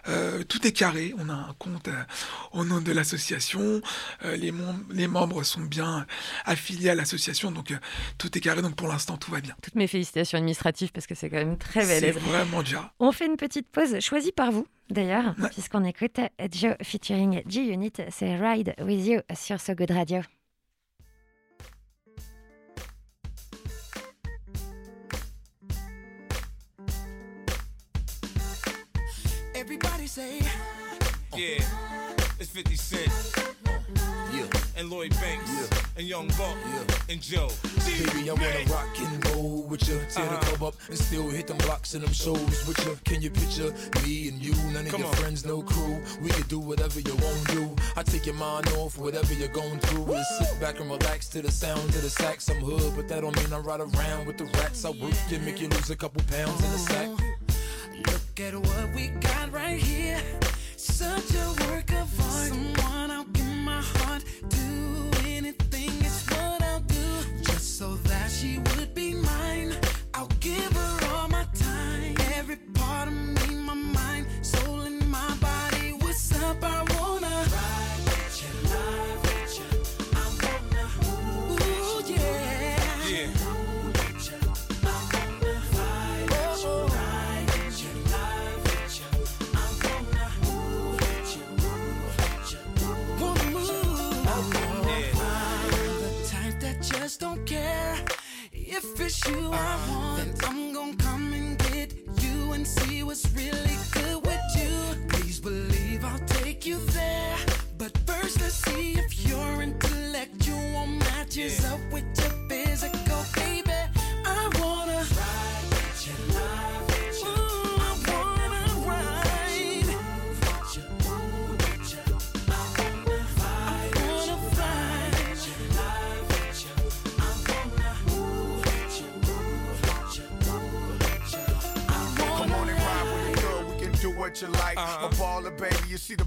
euh, 0.08 0.42
tout 0.44 0.66
est 0.66 0.72
carré, 0.72 1.14
on 1.18 1.28
a 1.28 1.32
un 1.34 1.54
compte 1.58 1.88
euh, 1.88 1.92
au 2.52 2.64
nom 2.64 2.80
de 2.80 2.92
l'association, 2.92 3.80
euh, 4.24 4.36
les, 4.36 4.52
mem- 4.52 4.84
les 4.90 5.06
membres 5.08 5.42
sont 5.42 5.62
bien 5.62 6.06
affiliés 6.44 6.90
à 6.90 6.94
l'association, 6.94 7.50
donc 7.50 7.72
tout 8.18 8.36
est 8.36 8.40
carré, 8.40 8.62
donc 8.62 8.76
pour 8.76 8.88
l'instant 8.88 9.16
tout 9.16 9.30
va 9.30 9.40
bien. 9.40 9.54
Toutes 9.62 9.74
mes 9.76 9.86
félicitations 9.86 10.36
administratives 10.38 10.92
parce 10.92 11.06
que 11.06 11.14
c'est 11.14 11.30
quand 11.30 11.36
même 11.36 11.56
très 11.58 11.82
C'est 11.84 12.00
balèze. 12.00 12.16
vraiment 12.22 12.62
dur. 12.62 12.88
On 12.98 13.12
fait 13.12 13.26
une 13.26 13.36
petite 13.36 13.68
pause 13.70 13.98
choisie 14.00 14.32
par 14.32 14.52
vous, 14.52 14.66
d'ailleurs, 14.90 15.34
Ouais. 15.38 15.48
puisqu'on 15.50 15.84
écoute 15.84 16.18
Joe 16.52 16.74
featuring 16.82 17.42
G-Unit, 17.46 17.92
c'est 18.10 18.36
Ride 18.36 18.74
With 18.80 19.06
You 19.06 19.20
sur 19.34 19.60
So 19.60 19.74
Good 19.74 19.90
Radio. 19.90 20.20
Everybody 29.66 30.06
say, 30.06 30.38
Yeah, 31.34 31.58
it's 32.38 32.50
50 32.50 32.76
Cent. 32.76 33.10
Yeah. 34.32 34.44
And 34.76 34.88
Lloyd 34.88 35.10
Banks. 35.20 35.50
Yeah. 35.50 35.78
And 35.96 36.06
Young 36.06 36.28
Buck. 36.38 36.54
Yeah. 36.66 36.94
And 37.08 37.20
Joe. 37.20 37.48
Baby, 37.84 38.30
I 38.30 38.34
wanna 38.34 38.64
rock 38.70 38.96
and 38.96 39.26
roll 39.26 39.66
with 39.68 39.88
you. 39.88 39.98
Tear 40.08 40.24
the 40.24 40.34
uh-huh. 40.34 40.56
club 40.56 40.62
up 40.62 40.74
and 40.88 40.96
still 40.96 41.28
hit 41.30 41.48
them 41.48 41.58
blocks 41.58 41.94
and 41.94 42.04
them 42.04 42.12
shows 42.12 42.38
with 42.68 42.78
you. 42.86 42.96
Can 43.04 43.20
you 43.20 43.30
picture 43.30 43.74
me 44.04 44.28
and 44.28 44.40
you? 44.40 44.54
None 44.72 44.86
of 44.86 44.92
Come 44.92 45.00
your 45.00 45.08
on. 45.08 45.16
friends, 45.16 45.44
no 45.44 45.62
crew. 45.62 46.00
We 46.22 46.28
can 46.28 46.46
do 46.46 46.60
whatever 46.60 47.00
you 47.00 47.16
want 47.16 47.48
to 47.48 47.54
do. 47.56 47.76
I 47.96 48.04
take 48.04 48.24
your 48.24 48.36
mind 48.36 48.68
off 48.78 48.96
whatever 48.96 49.34
you're 49.34 49.48
going 49.48 49.80
through. 49.80 50.14
And 50.14 50.24
sit 50.38 50.60
back 50.60 50.78
and 50.78 50.88
relax 50.88 51.26
to 51.30 51.42
the 51.42 51.50
sound 51.50 51.88
of 51.88 52.02
the 52.02 52.10
sax. 52.10 52.48
I'm 52.48 52.58
hood, 52.58 52.92
but 52.94 53.08
that 53.08 53.22
don't 53.22 53.36
mean 53.36 53.52
I 53.52 53.58
ride 53.58 53.80
around 53.80 54.28
with 54.28 54.38
the 54.38 54.44
rats. 54.44 54.84
I 54.84 54.90
work 54.90 55.12
and 55.32 55.44
make 55.44 55.60
you 55.60 55.66
lose 55.70 55.90
a 55.90 55.96
couple 55.96 56.22
pounds 56.30 56.64
in 56.64 56.70
the 56.70 56.78
sack. 56.78 57.25
Look 58.38 58.52
at 58.52 58.54
what 58.54 58.94
we 58.94 59.08
got 59.08 59.50
right 59.50 59.78
here. 59.78 60.20
Such 60.76 61.34
a 61.34 61.70
work 61.70 61.90
of 61.92 62.20
art. 62.20 62.48
Someone 62.48 63.10
I'll 63.10 63.24
give 63.24 63.46
my 63.46 63.80
heart. 63.80 64.24
Do 64.50 65.10
anything, 65.26 65.90
it's 66.00 66.30
what 66.30 66.62
I'll 66.62 66.80
do. 66.80 67.04
Just 67.44 67.78
so 67.78 67.94
that 67.94 68.30
she 68.30 68.58
would 68.58 68.75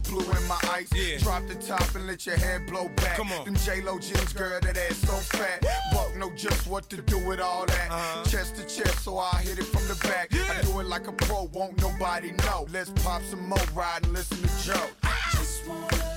blue 0.09 0.25
in 0.31 0.47
my 0.47 0.59
eyes. 0.69 0.89
Yeah. 0.95 1.17
Drop 1.19 1.47
the 1.47 1.55
top 1.55 1.95
and 1.95 2.07
let 2.07 2.25
your 2.25 2.37
hair 2.37 2.59
blow 2.59 2.89
back. 2.95 3.17
Come 3.17 3.31
on. 3.31 3.45
Them 3.45 3.55
J 3.55 3.81
Lo 3.81 3.99
jeans, 3.99 4.33
girl, 4.33 4.59
that 4.59 4.77
ass 4.77 4.97
so 4.97 5.13
fat. 5.37 5.63
Buck 5.93 6.15
know 6.17 6.31
just 6.35 6.67
what 6.67 6.89
to 6.89 6.97
do 6.97 7.17
with 7.19 7.39
all 7.39 7.65
that. 7.65 7.91
Uh-huh. 7.91 8.23
Chest 8.25 8.55
to 8.55 8.63
chest, 8.63 9.03
so 9.03 9.17
I 9.17 9.41
hit 9.41 9.59
it 9.59 9.65
from 9.65 9.87
the 9.87 9.95
back. 10.07 10.33
I 10.33 10.61
do 10.61 10.79
it 10.79 10.87
like 10.87 11.07
a 11.07 11.11
pro, 11.11 11.43
won't 11.53 11.79
nobody 11.81 12.31
know. 12.31 12.67
Let's 12.71 12.89
pop 13.03 13.21
some 13.23 13.47
more 13.47 13.59
ride 13.73 14.03
and 14.03 14.13
listen 14.13 14.37
to 14.37 14.65
Joe. 14.65 14.87
Just 15.31 15.67
wanna 15.67 16.08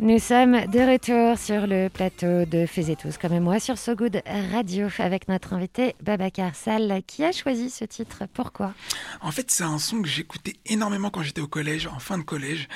Nous 0.00 0.18
sommes 0.18 0.66
de 0.66 0.92
retour 0.92 1.38
sur 1.38 1.68
le 1.68 1.88
plateau 1.88 2.44
de 2.46 2.66
Faisez 2.66 2.96
tous 2.96 3.16
comme 3.16 3.38
moi 3.38 3.60
sur 3.60 3.78
So 3.78 3.94
Good 3.94 4.22
Radio 4.52 4.88
avec 4.98 5.28
notre 5.28 5.52
invité 5.52 5.94
Babacar 6.02 6.56
Sall 6.56 7.00
qui 7.06 7.22
a 7.22 7.30
choisi 7.30 7.70
ce 7.70 7.84
titre. 7.84 8.24
Pourquoi? 8.34 8.74
En 9.20 9.30
fait, 9.30 9.52
c'est 9.52 9.62
un 9.62 9.78
son 9.78 10.02
que 10.02 10.08
j'écoutais 10.08 10.54
énormément 10.66 11.10
quand 11.10 11.22
j'étais 11.22 11.40
au 11.40 11.46
collège, 11.46 11.86
en 11.86 12.00
fin 12.00 12.18
de 12.18 12.24
collège. 12.24 12.68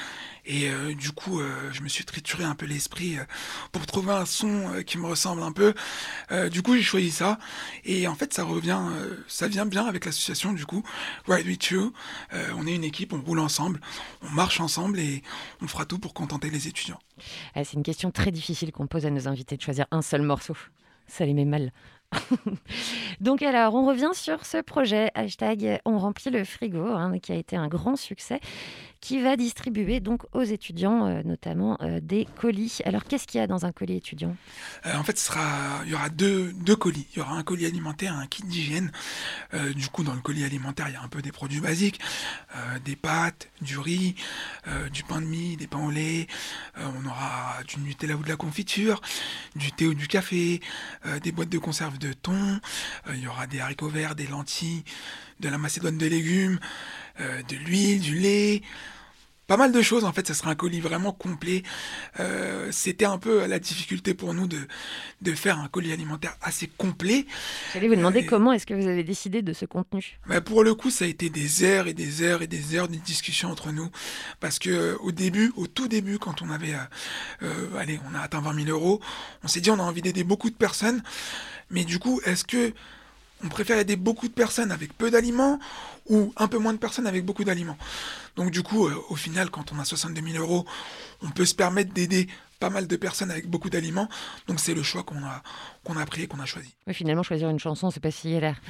Et 0.48 0.70
euh, 0.70 0.94
du 0.94 1.12
coup, 1.12 1.40
euh, 1.40 1.70
je 1.72 1.82
me 1.82 1.88
suis 1.88 2.06
trituré 2.06 2.42
un 2.42 2.54
peu 2.54 2.64
l'esprit 2.64 3.18
euh, 3.18 3.24
pour 3.70 3.84
trouver 3.84 4.12
un 4.12 4.24
son 4.24 4.82
qui 4.86 4.96
me 4.96 5.06
ressemble 5.06 5.42
un 5.42 5.52
peu. 5.52 5.74
Du 6.50 6.62
coup, 6.62 6.74
j'ai 6.74 6.82
choisi 6.82 7.10
ça. 7.10 7.38
Et 7.84 8.08
en 8.08 8.14
fait, 8.14 8.32
ça 8.32 8.44
revient, 8.44 8.80
ça 9.28 9.46
vient 9.46 9.66
bien 9.66 9.84
avec 9.84 10.06
l'association 10.06 10.52
du 10.52 10.64
coup, 10.64 10.82
Ride 11.26 11.46
With 11.46 11.66
You. 11.66 11.92
On 12.56 12.66
est 12.66 12.74
une 12.74 12.84
équipe, 12.84 13.12
on 13.12 13.20
roule 13.20 13.40
ensemble, 13.40 13.80
on 14.22 14.30
marche 14.30 14.60
ensemble 14.60 14.98
et 14.98 15.22
on 15.60 15.68
fera 15.68 15.84
tout 15.84 15.98
pour 15.98 16.14
contenter 16.14 16.48
les 16.48 16.66
étudiants. 16.66 17.00
C'est 17.54 17.74
une 17.74 17.82
question 17.82 18.10
très 18.10 18.30
difficile 18.30 18.72
qu'on 18.72 18.86
pose 18.86 19.04
à 19.04 19.10
nos 19.10 19.28
invités 19.28 19.56
de 19.56 19.62
choisir 19.62 19.86
un 19.90 20.02
seul 20.02 20.22
morceau. 20.22 20.56
Ça 21.06 21.26
les 21.26 21.34
met 21.34 21.44
mal. 21.44 21.72
Donc 23.20 23.42
alors, 23.42 23.74
on 23.74 23.86
revient 23.86 24.10
sur 24.12 24.46
ce 24.46 24.58
projet, 24.62 25.10
hashtag 25.14 25.80
On 25.84 25.98
remplit 25.98 26.30
le 26.30 26.44
frigo, 26.44 26.86
hein, 26.86 27.18
qui 27.18 27.32
a 27.32 27.34
été 27.34 27.56
un 27.56 27.68
grand 27.68 27.96
succès, 27.96 28.40
qui 29.00 29.22
va 29.22 29.36
distribuer 29.36 30.00
donc 30.00 30.22
aux 30.32 30.42
étudiants 30.42 31.06
euh, 31.06 31.22
notamment 31.24 31.78
euh, 31.82 32.00
des 32.02 32.26
colis. 32.40 32.80
Alors 32.84 33.04
qu'est-ce 33.04 33.26
qu'il 33.26 33.40
y 33.40 33.42
a 33.42 33.46
dans 33.46 33.64
un 33.64 33.72
colis 33.72 33.96
étudiant? 33.96 34.36
Euh, 34.86 34.96
en 34.96 35.04
fait, 35.04 35.30
il 35.84 35.90
y 35.90 35.94
aura 35.94 36.08
deux, 36.08 36.52
colis. 36.76 37.06
Il 37.12 37.18
y 37.18 37.20
aura 37.20 37.34
un 37.34 37.42
colis 37.42 37.66
alimentaire 37.66 38.12
et 38.12 38.22
un 38.22 38.26
kit 38.26 38.42
d'hygiène. 38.42 38.90
Du 39.74 39.88
coup, 39.88 40.04
dans 40.04 40.14
le 40.14 40.20
colis 40.20 40.44
alimentaire, 40.44 40.88
il 40.88 40.94
y 40.94 40.96
a 40.96 41.02
un 41.02 41.08
peu 41.08 41.22
des 41.22 41.32
produits 41.32 41.60
basiques, 41.60 42.00
des 42.84 42.96
pâtes, 42.96 43.48
du 43.60 43.78
riz, 43.78 44.14
du 44.92 45.02
pain 45.04 45.20
de 45.20 45.26
mie, 45.26 45.56
des 45.56 45.66
pains 45.66 45.84
au 45.84 45.90
lait. 45.90 46.26
On 46.76 47.06
aura 47.06 47.56
du 47.66 47.80
Nutella 47.80 48.16
ou 48.16 48.22
de 48.22 48.28
la 48.28 48.36
confiture, 48.36 49.00
du 49.56 49.72
thé 49.72 49.86
ou 49.86 49.94
du 49.94 50.06
café, 50.06 50.60
des 51.22 51.32
boîtes 51.32 51.48
de 51.48 51.58
conserve 51.58 51.98
de 51.98 52.12
thon. 52.12 52.60
Il 53.10 53.20
y 53.20 53.26
aura 53.26 53.46
des 53.46 53.60
haricots 53.60 53.88
verts, 53.88 54.14
des 54.14 54.26
lentilles, 54.26 54.84
de 55.40 55.48
la 55.48 55.58
macédoine 55.58 55.98
de 55.98 56.06
légumes, 56.06 56.58
euh, 57.20 57.42
de 57.48 57.56
l'huile, 57.56 58.00
du 58.00 58.14
lait 58.18 58.62
pas 59.46 59.56
mal 59.56 59.72
de 59.72 59.80
choses 59.80 60.04
en 60.04 60.12
fait 60.12 60.26
ça 60.26 60.34
sera 60.34 60.50
un 60.50 60.54
colis 60.54 60.80
vraiment 60.82 61.10
complet 61.12 61.62
Euh, 62.20 62.68
c'était 62.70 63.06
un 63.06 63.16
peu 63.16 63.46
la 63.46 63.58
difficulté 63.58 64.12
pour 64.12 64.34
nous 64.34 64.46
de, 64.46 64.58
de 65.22 65.32
faire 65.32 65.58
un 65.58 65.68
colis 65.68 65.90
alimentaire 65.90 66.36
assez 66.42 66.66
complet 66.66 67.24
J'allais 67.72 67.88
vous 67.88 67.96
demander 67.96 68.24
Euh, 68.24 68.26
comment 68.28 68.52
est-ce 68.52 68.66
que 68.66 68.74
vous 68.74 68.86
avez 68.86 69.04
décidé 69.04 69.40
de 69.40 69.54
ce 69.54 69.64
contenu 69.64 70.18
bah, 70.26 70.42
pour 70.42 70.64
le 70.64 70.74
coup, 70.74 70.90
ça 70.90 71.06
a 71.06 71.08
été 71.08 71.30
des 71.30 71.62
heures 71.64 71.86
et 71.86 71.94
des 71.94 72.20
heures 72.20 72.42
et 72.42 72.46
des 72.46 72.74
heures 72.74 72.88
de 72.88 72.96
discussion 72.96 73.48
entre 73.50 73.72
nous. 73.72 73.88
Parce 74.38 74.58
que 74.58 74.68
euh, 74.68 74.96
au 75.00 75.12
début, 75.12 75.50
au 75.56 75.66
tout 75.66 75.88
début, 75.88 76.18
quand 76.18 76.42
on 76.42 76.50
avait, 76.50 76.74
allez, 77.78 77.98
on 78.10 78.14
a 78.14 78.20
atteint 78.20 78.42
20 78.42 78.64
000 78.66 78.68
euros, 78.68 79.00
on 79.44 79.48
s'est 79.48 79.60
dit 79.62 79.70
on 79.70 79.78
a 79.78 79.82
envie 79.82 80.02
d'aider 80.02 80.24
beaucoup 80.24 80.50
de 80.50 80.56
personnes. 80.56 81.02
Mais 81.70 81.84
du 81.84 81.98
coup, 81.98 82.20
est-ce 82.26 82.44
que 82.44 82.74
on 83.44 83.48
préfère 83.48 83.78
aider 83.78 83.96
beaucoup 83.96 84.28
de 84.28 84.32
personnes 84.32 84.72
avec 84.72 84.96
peu 84.96 85.10
d'aliments 85.10 85.58
ou 86.08 86.32
un 86.36 86.48
peu 86.48 86.58
moins 86.58 86.72
de 86.72 86.78
personnes 86.78 87.06
avec 87.06 87.24
beaucoup 87.24 87.44
d'aliments 87.44 87.76
Donc 88.36 88.50
du 88.50 88.62
coup, 88.62 88.86
euh, 88.86 88.94
au 89.10 89.16
final, 89.16 89.50
quand 89.50 89.72
on 89.72 89.78
a 89.78 89.84
62 89.84 90.22
000 90.32 90.42
euros, 90.42 90.64
on 91.22 91.30
peut 91.30 91.44
se 91.44 91.54
permettre 91.54 91.92
d'aider 91.92 92.28
pas 92.58 92.70
mal 92.70 92.86
de 92.86 92.96
personnes 92.96 93.30
avec 93.30 93.48
beaucoup 93.48 93.70
d'aliments. 93.70 94.08
Donc 94.48 94.58
c'est 94.60 94.74
le 94.74 94.82
choix 94.82 95.02
qu'on 95.04 95.22
a, 95.24 95.42
qu'on 95.84 95.96
a 95.96 96.04
pris 96.06 96.22
et 96.22 96.26
qu'on 96.26 96.40
a 96.40 96.46
choisi. 96.46 96.74
Oui, 96.86 96.94
Finalement, 96.94 97.22
choisir 97.22 97.48
une 97.50 97.58
chanson, 97.60 97.90
c'est 97.90 98.00
pas 98.00 98.10
si 98.10 98.32
galère. 98.32 98.60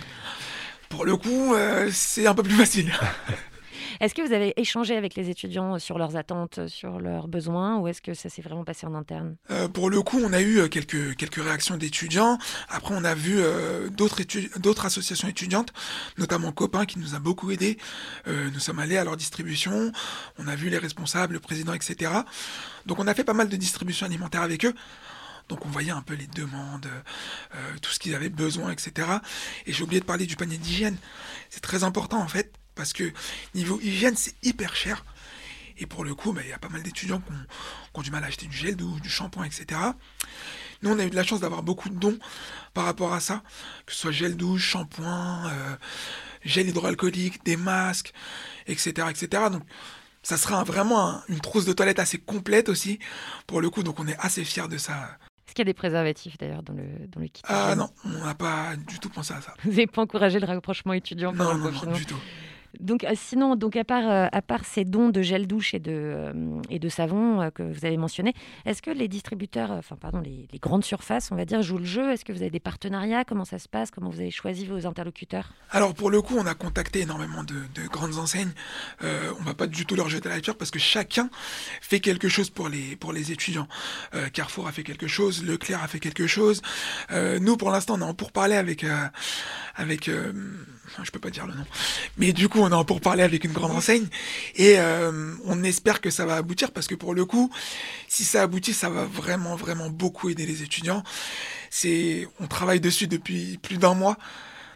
Pour 0.89 1.05
le 1.05 1.17
coup, 1.17 1.55
euh, 1.55 1.91
c'est 1.93 2.27
un 2.27 2.35
peu 2.35 2.43
plus 2.43 2.55
facile. 2.57 2.93
Est-ce 4.01 4.15
que 4.15 4.23
vous 4.23 4.33
avez 4.33 4.53
échangé 4.61 4.97
avec 4.97 5.15
les 5.15 5.31
étudiants 5.31 5.79
sur 5.79 5.99
leurs 5.99 6.17
attentes, 6.17 6.67
sur 6.69 7.01
leurs 7.01 7.29
besoins, 7.29 7.79
ou 7.79 7.89
est-ce 7.89 8.01
que 8.01 8.15
ça 8.15 8.29
s'est 8.29 8.43
vraiment 8.43 8.65
passé 8.65 8.87
en 8.87 8.95
interne? 8.95 9.37
Euh, 9.51 9.69
pour 9.69 9.91
le 9.91 10.03
coup, 10.03 10.21
on 10.23 10.33
a 10.33 10.41
eu 10.41 10.59
euh, 10.59 10.69
quelques, 10.69 11.17
quelques 11.17 11.43
réactions 11.43 11.77
d'étudiants. 11.77 12.39
Après, 12.69 12.95
on 12.97 13.05
a 13.05 13.15
vu 13.15 13.37
euh, 13.39 13.89
d'autres 13.91 14.87
associations 14.87 15.29
étudiantes, 15.29 15.73
notamment 16.17 16.53
Copain, 16.53 16.87
qui 16.87 16.99
nous 16.99 17.15
a 17.15 17.19
beaucoup 17.19 17.51
aidés. 17.51 17.79
Euh, 18.27 18.51
nous 18.53 18.61
sommes 18.61 18.79
allés 18.79 18.97
à 18.97 19.05
leur 19.05 19.17
distribution. 19.17 19.93
On 20.39 20.49
a 20.49 20.55
vu 20.55 20.69
les 20.69 20.79
responsables, 20.79 21.35
le 21.35 21.41
président, 21.41 21.73
etc. 21.73 22.13
Donc, 22.87 22.99
on 22.99 23.07
a 23.07 23.15
fait 23.15 23.25
pas 23.25 23.35
mal 23.35 23.49
de 23.49 23.57
distributions 23.57 24.07
alimentaires 24.07 24.43
avec 24.43 24.65
eux. 24.65 24.75
Donc, 25.49 25.65
on 25.65 25.69
voyait 25.69 25.91
un 25.91 26.03
peu 26.03 26.15
les 26.15 26.27
demandes, 26.27 26.87
euh, 27.55 27.59
tout 27.81 27.91
ce 27.91 27.99
qu'ils 27.99 28.15
avaient 28.15 28.29
besoin, 28.29 28.71
etc. 28.71 29.09
Et 29.67 29.73
j'ai 29.73 29.83
oublié 29.83 30.01
de 30.01 30.05
parler 30.05 30.27
du 30.27 30.37
panier 30.37 30.59
d'hygiène. 30.59 30.97
C'est 31.49 31.63
très 31.63 31.85
important, 31.85 32.19
en 32.21 32.29
fait, 32.29 32.53
parce 32.79 32.95
que 32.95 33.13
niveau 33.55 33.79
hygiène, 33.83 34.17
c'est 34.17 34.35
hyper 34.43 34.75
cher. 34.75 35.05
Et 35.77 35.87
pour 35.87 36.05
le 36.05 36.15
coup, 36.15 36.33
bah, 36.33 36.41
il 36.45 36.49
y 36.49 36.53
a 36.53 36.59
pas 36.59 36.71
mal 36.71 36.83
d'étudiants 36.83 37.21
qui 37.21 37.31
ont, 37.33 37.35
qui 37.93 37.99
ont 38.01 38.03
du 38.03 38.11
mal 38.11 38.25
à 38.25 38.29
acheter 38.29 38.47
du 38.47 38.57
gel 38.57 38.75
douche, 38.77 39.01
du 39.03 39.11
shampoing, 39.11 39.45
etc. 39.45 39.79
Nous, 40.83 40.91
on 40.91 40.99
a 40.99 41.05
eu 41.05 41.11
de 41.11 41.15
la 41.17 41.25
chance 41.25 41.41
d'avoir 41.41 41.63
beaucoup 41.63 41.89
de 41.89 41.95
dons 41.97 42.19
par 42.73 42.85
rapport 42.85 43.13
à 43.13 43.21
ça, 43.21 43.43
que 43.85 43.93
ce 43.93 43.99
soit 43.99 44.11
gel 44.13 44.37
douche, 44.37 44.63
shampoing, 44.71 45.47
euh, 45.51 45.77
gel 46.45 46.69
hydroalcoolique, 46.69 47.45
des 47.45 47.57
masques, 47.57 48.13
etc., 48.67 49.09
etc. 49.11 49.45
Donc, 49.53 49.63
ça 50.23 50.37
sera 50.37 50.63
vraiment 50.65 51.09
un- 51.11 51.23
une 51.29 51.41
trousse 51.41 51.65
de 51.65 51.73
toilette 51.73 51.99
assez 52.01 52.19
complète 52.19 52.69
aussi, 52.69 52.99
pour 53.47 53.61
le 53.61 53.71
coup. 53.71 53.83
Donc, 53.83 53.99
on 54.01 54.07
est 54.09 54.17
assez 54.19 54.45
fiers 54.45 54.69
de 54.69 54.79
ça. 54.79 55.17
Est-ce 55.47 55.55
qu'il 55.55 55.61
y 55.61 55.69
a 55.69 55.73
des 55.73 55.75
préservatifs 55.75 56.37
d'ailleurs 56.39 56.63
dans 56.63 56.75
le, 56.75 56.85
dans 57.09 57.21
le 57.21 57.29
kit 57.29 57.41
Ah 57.45 57.75
non, 57.77 57.89
on 58.05 58.25
n'a 58.25 58.35
pas 58.35 58.75
du 58.77 58.99
tout 58.99 59.09
pensé 59.09 59.33
à 59.33 59.41
ça. 59.41 59.55
Vous 59.65 59.71
n'avez 59.71 59.87
pas 59.87 60.03
encouragé 60.03 60.39
le 60.41 60.47
rapprochement 60.47 60.93
étudiant 60.93 61.33
Non, 61.33 61.55
non, 61.57 61.71
non, 61.71 61.93
du 61.93 62.05
tout. 62.05 62.19
Donc, 62.81 63.05
euh, 63.05 63.13
sinon, 63.15 63.57
donc 63.57 63.77
à 63.77 63.85
part, 63.85 64.09
euh, 64.09 64.27
à 64.31 64.43
part 64.43 64.65
ces 64.65 64.85
dons 64.85 65.09
de 65.09 65.23
gel 65.23 65.47
douche 65.47 65.75
et 65.75 65.79
de, 65.79 65.93
euh, 65.95 66.61
et 66.71 66.79
de 66.79 66.89
savon 66.89 67.51
que 67.55 67.63
vous 67.63 67.85
avez 67.85 67.97
mentionnés, 67.97 68.35
est-ce 68.67 68.83
que 68.83 68.91
les 68.91 69.09
distributeurs, 69.09 69.71
enfin 69.71 69.97
pardon, 69.97 70.21
les, 70.21 70.49
grandes 70.61 70.85
surfaces, 70.85 71.31
on 71.31 71.37
va 71.37 71.45
dire, 71.45 71.63
jouent 71.63 71.79
le 71.79 71.85
jeu? 71.85 72.13
Est-ce 72.13 72.25
que 72.25 72.33
vous 72.33 72.43
avez 72.43 72.51
des 72.51 72.61
partenariats? 72.61 73.25
Comment 73.25 73.45
ça 73.45 73.59
se 73.59 73.69
passe? 73.69 73.91
Comment 73.91 74.11
vous 74.11 74.21
avez 74.21 74.31
choisi 74.31 74.67
vos 74.67 74.87
interlocuteurs? 74.87 75.53
Alors 75.71 75.95
pour 75.95 76.11
le 76.11 76.21
coup, 76.21 76.35
on 76.37 76.47
a 76.47 76.55
contacté 76.55 77.01
énormément 77.01 77.45
de, 77.45 77.55
de 77.75 77.87
grandes 77.89 78.17
enseignes. 78.19 78.53
On 79.03 79.45
va 79.45 79.55
pas 79.55 79.67
du 79.67 79.87
tout 79.87 79.95
leur 79.95 80.09
jeter 80.09 80.29
la 80.29 80.41
pierre 80.41 80.57
parce 80.57 80.71
que 80.71 80.79
chacun 80.79 81.31
fait 81.81 82.01
quelque 82.01 82.29
chose 82.29 82.51
pour 82.51 82.69
les 82.69 82.97
pour 82.97 83.13
les 83.13 83.33
étudiants. 83.33 83.69
Carrefour 84.33 84.67
a 84.67 84.73
fait 84.73 84.83
quelque 84.83 85.07
chose, 85.07 85.45
Leclerc 85.45 85.83
a 85.83 85.89
fait 85.89 86.01
quelque 86.01 86.27
chose. 86.27 86.63
Nous, 87.13 87.57
pour 87.57 87.71
l'instant, 87.71 87.95
on 87.97 88.01
est 88.01 88.05
en 88.05 88.15
pourparler 88.15 88.57
avec 88.57 88.85
avec 89.77 90.11
je 91.03 91.11
peux 91.11 91.19
pas 91.19 91.31
dire 91.31 91.47
le 91.47 91.55
nom, 91.55 91.65
mais 92.17 92.33
du 92.33 92.49
coup, 92.49 92.61
on 92.61 92.71
est 92.71 92.75
en 92.75 92.85
pourparler 92.85 93.23
avec 93.23 93.45
une 93.45 93.53
grande 93.53 93.73
enseigne 93.73 94.07
et 94.57 94.79
euh, 94.79 95.35
on 95.45 95.63
espère 95.63 96.01
que 96.01 96.11
ça 96.11 96.27
va 96.27 96.37
aboutir 96.37 96.73
parce 96.73 96.87
que 96.87 96.95
pour 96.95 97.15
le 97.15 97.25
coup, 97.25 97.51
si 98.09 98.25
ça 98.25 98.43
aboutit, 98.43 98.73
ça 98.75 98.89
va 98.91 99.05
vraiment 99.05 99.57
vraiment 99.57 99.91
beaucoup 99.91 100.29
aider 100.31 100.47
les 100.47 100.63
étudiants. 100.63 101.03
C'est 101.71 102.29
on 102.41 102.47
travaille 102.47 102.81
dessus 102.81 103.07
depuis 103.07 103.59
plus 103.59 103.79
d'un 103.79 103.95
mois. 103.95 104.17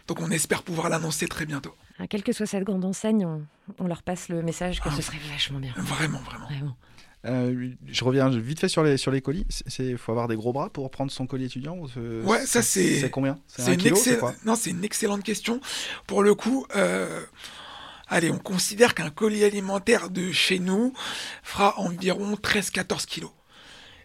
Donc 0.07 0.19
on 0.19 0.29
espère 0.31 0.63
pouvoir 0.63 0.89
l'annoncer 0.89 1.27
très 1.27 1.45
bientôt. 1.45 1.73
Ah, 1.99 2.07
Quelle 2.07 2.23
que 2.23 2.33
soit 2.33 2.45
cette 2.45 2.63
grande 2.63 2.83
enseigne, 2.83 3.25
on, 3.25 3.45
on 3.79 3.87
leur 3.87 4.03
passe 4.03 4.27
le 4.29 4.41
message 4.41 4.81
que 4.81 4.89
Ah, 4.89 4.95
ce 4.95 5.01
serait 5.01 5.19
vachement 5.31 5.59
bien. 5.59 5.73
Vraiment, 5.77 6.19
vraiment. 6.19 6.47
Vraiment. 6.47 6.77
Euh, 7.25 7.69
je 7.87 8.03
reviens 8.03 8.27
vite 8.29 8.59
fait 8.59 8.67
sur 8.67 8.83
les, 8.83 8.97
sur 8.97 9.09
les 9.11 9.21
colis. 9.21 9.45
Il 9.79 9.97
faut 9.97 10.11
avoir 10.11 10.27
des 10.27 10.35
gros 10.35 10.51
bras 10.51 10.69
pour 10.69 10.89
prendre 10.91 11.11
son 11.11 11.25
colis 11.25 11.45
étudiant 11.45 11.77
Ouais, 12.23 12.45
ça 12.45 12.61
c'est. 12.61 12.99
C'est 12.99 13.09
combien? 13.09 13.39
C'est 13.47 13.61
un 13.69 13.73
une, 13.73 13.77
kilo, 13.79 13.95
excell- 13.95 14.19
non, 14.45 14.55
c'est 14.55 14.71
une 14.71 14.83
excellente 14.83 15.23
question. 15.23 15.61
Pour 16.05 16.21
le 16.21 16.35
coup, 16.35 16.65
euh, 16.75 17.21
allez, 18.07 18.29
on 18.29 18.39
considère 18.39 18.93
qu'un 18.93 19.09
colis 19.09 19.43
alimentaire 19.45 20.09
de 20.09 20.31
chez 20.33 20.59
nous 20.59 20.93
fera 21.43 21.79
environ 21.79 22.33
13-14 22.35 23.05
kilos. 23.05 23.31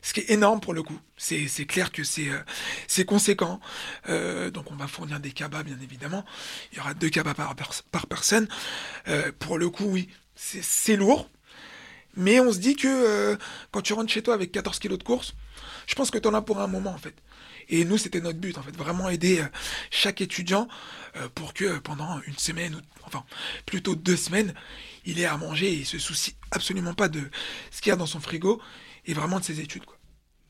Ce 0.01 0.15
qui 0.15 0.21
est 0.21 0.31
énorme 0.31 0.61
pour 0.61 0.73
le 0.75 0.85
coup. 0.85 0.99
C'est 1.17 1.49
clair 1.67 1.91
que 1.91 2.05
c'est 2.05 2.29
euh, 2.31 3.05
conséquent. 3.05 3.59
Euh, 4.09 4.49
donc 4.53 4.71
on 4.71 4.77
va 4.77 4.87
fournir 4.87 5.19
des 5.19 5.33
cabas 5.33 5.65
bien 5.65 5.77
évidemment. 5.83 6.25
Il 6.73 6.79
y 6.79 6.81
aura 6.81 6.95
deux 6.95 7.11
cabas 7.11 7.35
par, 7.35 7.53
pers- 7.57 7.83
par 7.91 8.07
personne. 8.07 8.47
Euh, 9.09 9.33
pour 9.41 9.59
le 9.59 9.69
coup, 9.71 9.87
oui, 9.87 10.09
c'est 10.37 10.95
lourd. 10.95 11.29
Mais 12.19 12.41
on 12.41 12.53
se 12.53 12.59
dit 12.59 12.75
que 12.75 12.89
euh, 12.89 13.37
quand 13.71 13.81
tu 13.81 13.93
rentres 13.93 14.13
chez 14.13 14.23
toi 14.23 14.35
avec 14.35 14.51
14 14.51 14.81
kilos 14.81 14.99
de 14.99 15.05
course, 15.05 15.35
je 15.87 15.95
pense 15.95 16.11
que 16.11 16.19
tu 16.19 16.27
en 16.27 16.35
as 16.35 16.43
pour 16.43 16.59
un 16.59 16.67
moment 16.67 16.91
en 16.91 16.99
fait. 16.99 17.15
Et 17.69 17.85
nous, 17.85 17.97
c'était 17.97 18.21
notre 18.21 18.41
but 18.41 18.59
en 18.59 18.63
fait, 18.63 18.77
vraiment 18.77 19.09
aider 19.09 19.39
euh, 19.39 19.47
chaque 19.91 20.21
étudiant 20.21 20.67
euh, 21.17 21.29
pour 21.35 21.55
que 21.55 21.79
pendant 21.79 22.21
une 22.27 22.37
semaine, 22.37 22.75
ou 22.75 22.81
enfin 23.05 23.25
plutôt 23.67 23.95
deux 23.95 24.17
semaines, 24.17 24.53
il 25.05 25.21
ait 25.21 25.27
à 25.27 25.37
manger 25.37 25.69
et 25.69 25.75
il 25.75 25.87
se 25.87 25.99
soucie 25.99 26.35
absolument 26.51 26.93
pas 26.93 27.09
de 27.09 27.23
ce 27.71 27.81
qu'il 27.81 27.91
y 27.91 27.93
a 27.93 27.97
dans 27.97 28.07
son 28.07 28.21
frigo 28.21 28.61
et 29.07 29.15
vraiment 29.15 29.39
de 29.39 29.45
ses 29.45 29.61
études. 29.61 29.85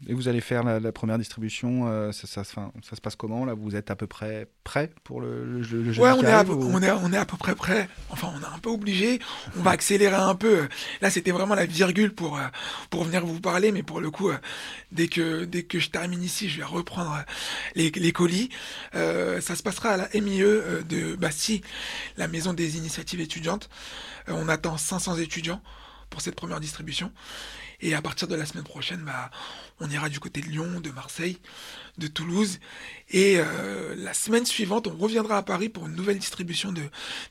Et 0.07 0.15
vous 0.15 0.29
allez 0.29 0.41
faire 0.41 0.63
la, 0.63 0.79
la 0.79 0.93
première 0.93 1.19
distribution, 1.19 1.89
euh, 1.89 2.13
ça, 2.13 2.29
ça, 2.29 2.45
se- 2.45 2.53
enfin, 2.53 2.71
ça 2.89 2.95
se 2.95 3.01
passe 3.01 3.17
comment 3.17 3.45
là? 3.45 3.55
Vous 3.55 3.75
êtes 3.75 3.91
à 3.91 3.97
peu 3.97 4.07
près 4.07 4.47
prêt 4.63 4.93
pour 5.03 5.21
le, 5.21 5.45
le, 5.45 5.63
jeu- 5.65 5.79
le 5.79 5.87
jeudi 5.93 5.99
Ouais, 6.01 6.13
on 6.13 6.23
est, 6.23 6.27
à 6.31 6.45
peu, 6.45 6.53
ou- 6.53 6.71
on, 6.73 6.81
est, 6.81 6.91
on 6.93 7.13
est 7.13 7.17
à 7.17 7.27
peu 7.27 7.37
près 7.37 7.57
prêt. 7.57 7.89
Enfin, 8.11 8.33
on 8.33 8.41
est 8.41 8.55
un 8.55 8.59
peu 8.61 8.71
obligé. 8.71 9.19
On 9.57 9.63
va 9.63 9.73
accélérer 9.73 10.15
un 10.15 10.37
peu. 10.37 10.69
Là, 11.01 11.11
c'était 11.11 11.33
vraiment 11.33 11.57
la 11.57 11.67
virgule 11.67 12.15
pour, 12.15 12.39
euh, 12.39 12.43
pour 12.91 13.03
venir 13.03 13.27
vous 13.27 13.41
parler. 13.41 13.73
Mais 13.73 13.83
pour 13.83 14.01
le 14.01 14.13
coup, 14.13 14.31
euh, 14.31 14.39
dès 14.93 15.09
que, 15.09 15.45
dès 15.45 15.65
que 15.65 15.81
je 15.81 15.91
termine 15.91 16.23
ici, 16.23 16.49
je 16.49 16.59
vais 16.59 16.65
reprendre 16.65 17.25
les, 17.75 17.91
les 17.91 18.13
colis. 18.13 18.51
Euh, 18.95 19.41
ça 19.41 19.57
se 19.57 19.65
passera 19.65 19.91
à 19.91 19.97
la 19.97 20.09
MIE 20.21 20.39
de 20.89 21.17
Bastille, 21.17 21.63
la 22.17 22.29
maison 22.29 22.53
des 22.53 22.77
initiatives 22.77 23.21
étudiantes. 23.21 23.69
Euh, 24.29 24.33
on 24.37 24.49
attend 24.49 24.77
500 24.77 25.17
étudiants 25.17 25.61
pour 26.09 26.21
cette 26.21 26.37
première 26.37 26.61
distribution. 26.61 27.11
Et 27.81 27.95
à 27.95 28.03
partir 28.03 28.27
de 28.29 28.35
la 28.35 28.45
semaine 28.45 28.64
prochaine, 28.64 29.03
bah, 29.03 29.31
on 29.81 29.88
ira 29.88 30.09
du 30.09 30.19
côté 30.21 30.41
de 30.41 30.47
Lyon, 30.47 30.81
de 30.81 30.91
Marseille, 30.91 31.38
de 31.97 32.07
Toulouse. 32.09 32.59
Et 33.11 33.37
euh, 33.38 33.95
la 33.97 34.14
semaine 34.14 34.45
suivante, 34.47 34.87
on 34.88 34.97
reviendra 34.97 35.37
à 35.38 35.43
Paris 35.43 35.69
pour 35.69 35.87
une 35.87 35.95
nouvelle 35.95 36.19
distribution 36.19 36.73
de, 36.73 36.83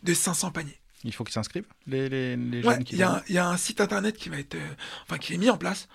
de 0.04 0.14
500 0.14 0.52
paniers. 0.52 0.80
Il 1.04 1.14
faut 1.14 1.24
qu'ils 1.24 1.34
s'inscrivent, 1.34 1.66
les, 1.86 2.10
les, 2.10 2.36
les 2.38 2.64
Ouais, 2.66 2.76
jeunes 2.76 2.84
qui 2.84 2.94
il 2.94 3.00
y, 3.00 3.04
a 3.04 3.10
vont- 3.10 3.16
un- 3.18 3.24
il 3.28 3.36
y 3.36 3.38
a 3.38 3.48
un 3.48 3.58
site 3.58 3.82
internet 3.82 4.18
qui 4.18 4.30
va 4.30 4.40
être, 4.40 4.56
euh, 4.56 4.68
enfin 5.04 5.18
qui 5.18 5.34
est 5.34 5.38
mis 5.38 5.50
en 5.50 5.58
place 5.58 5.88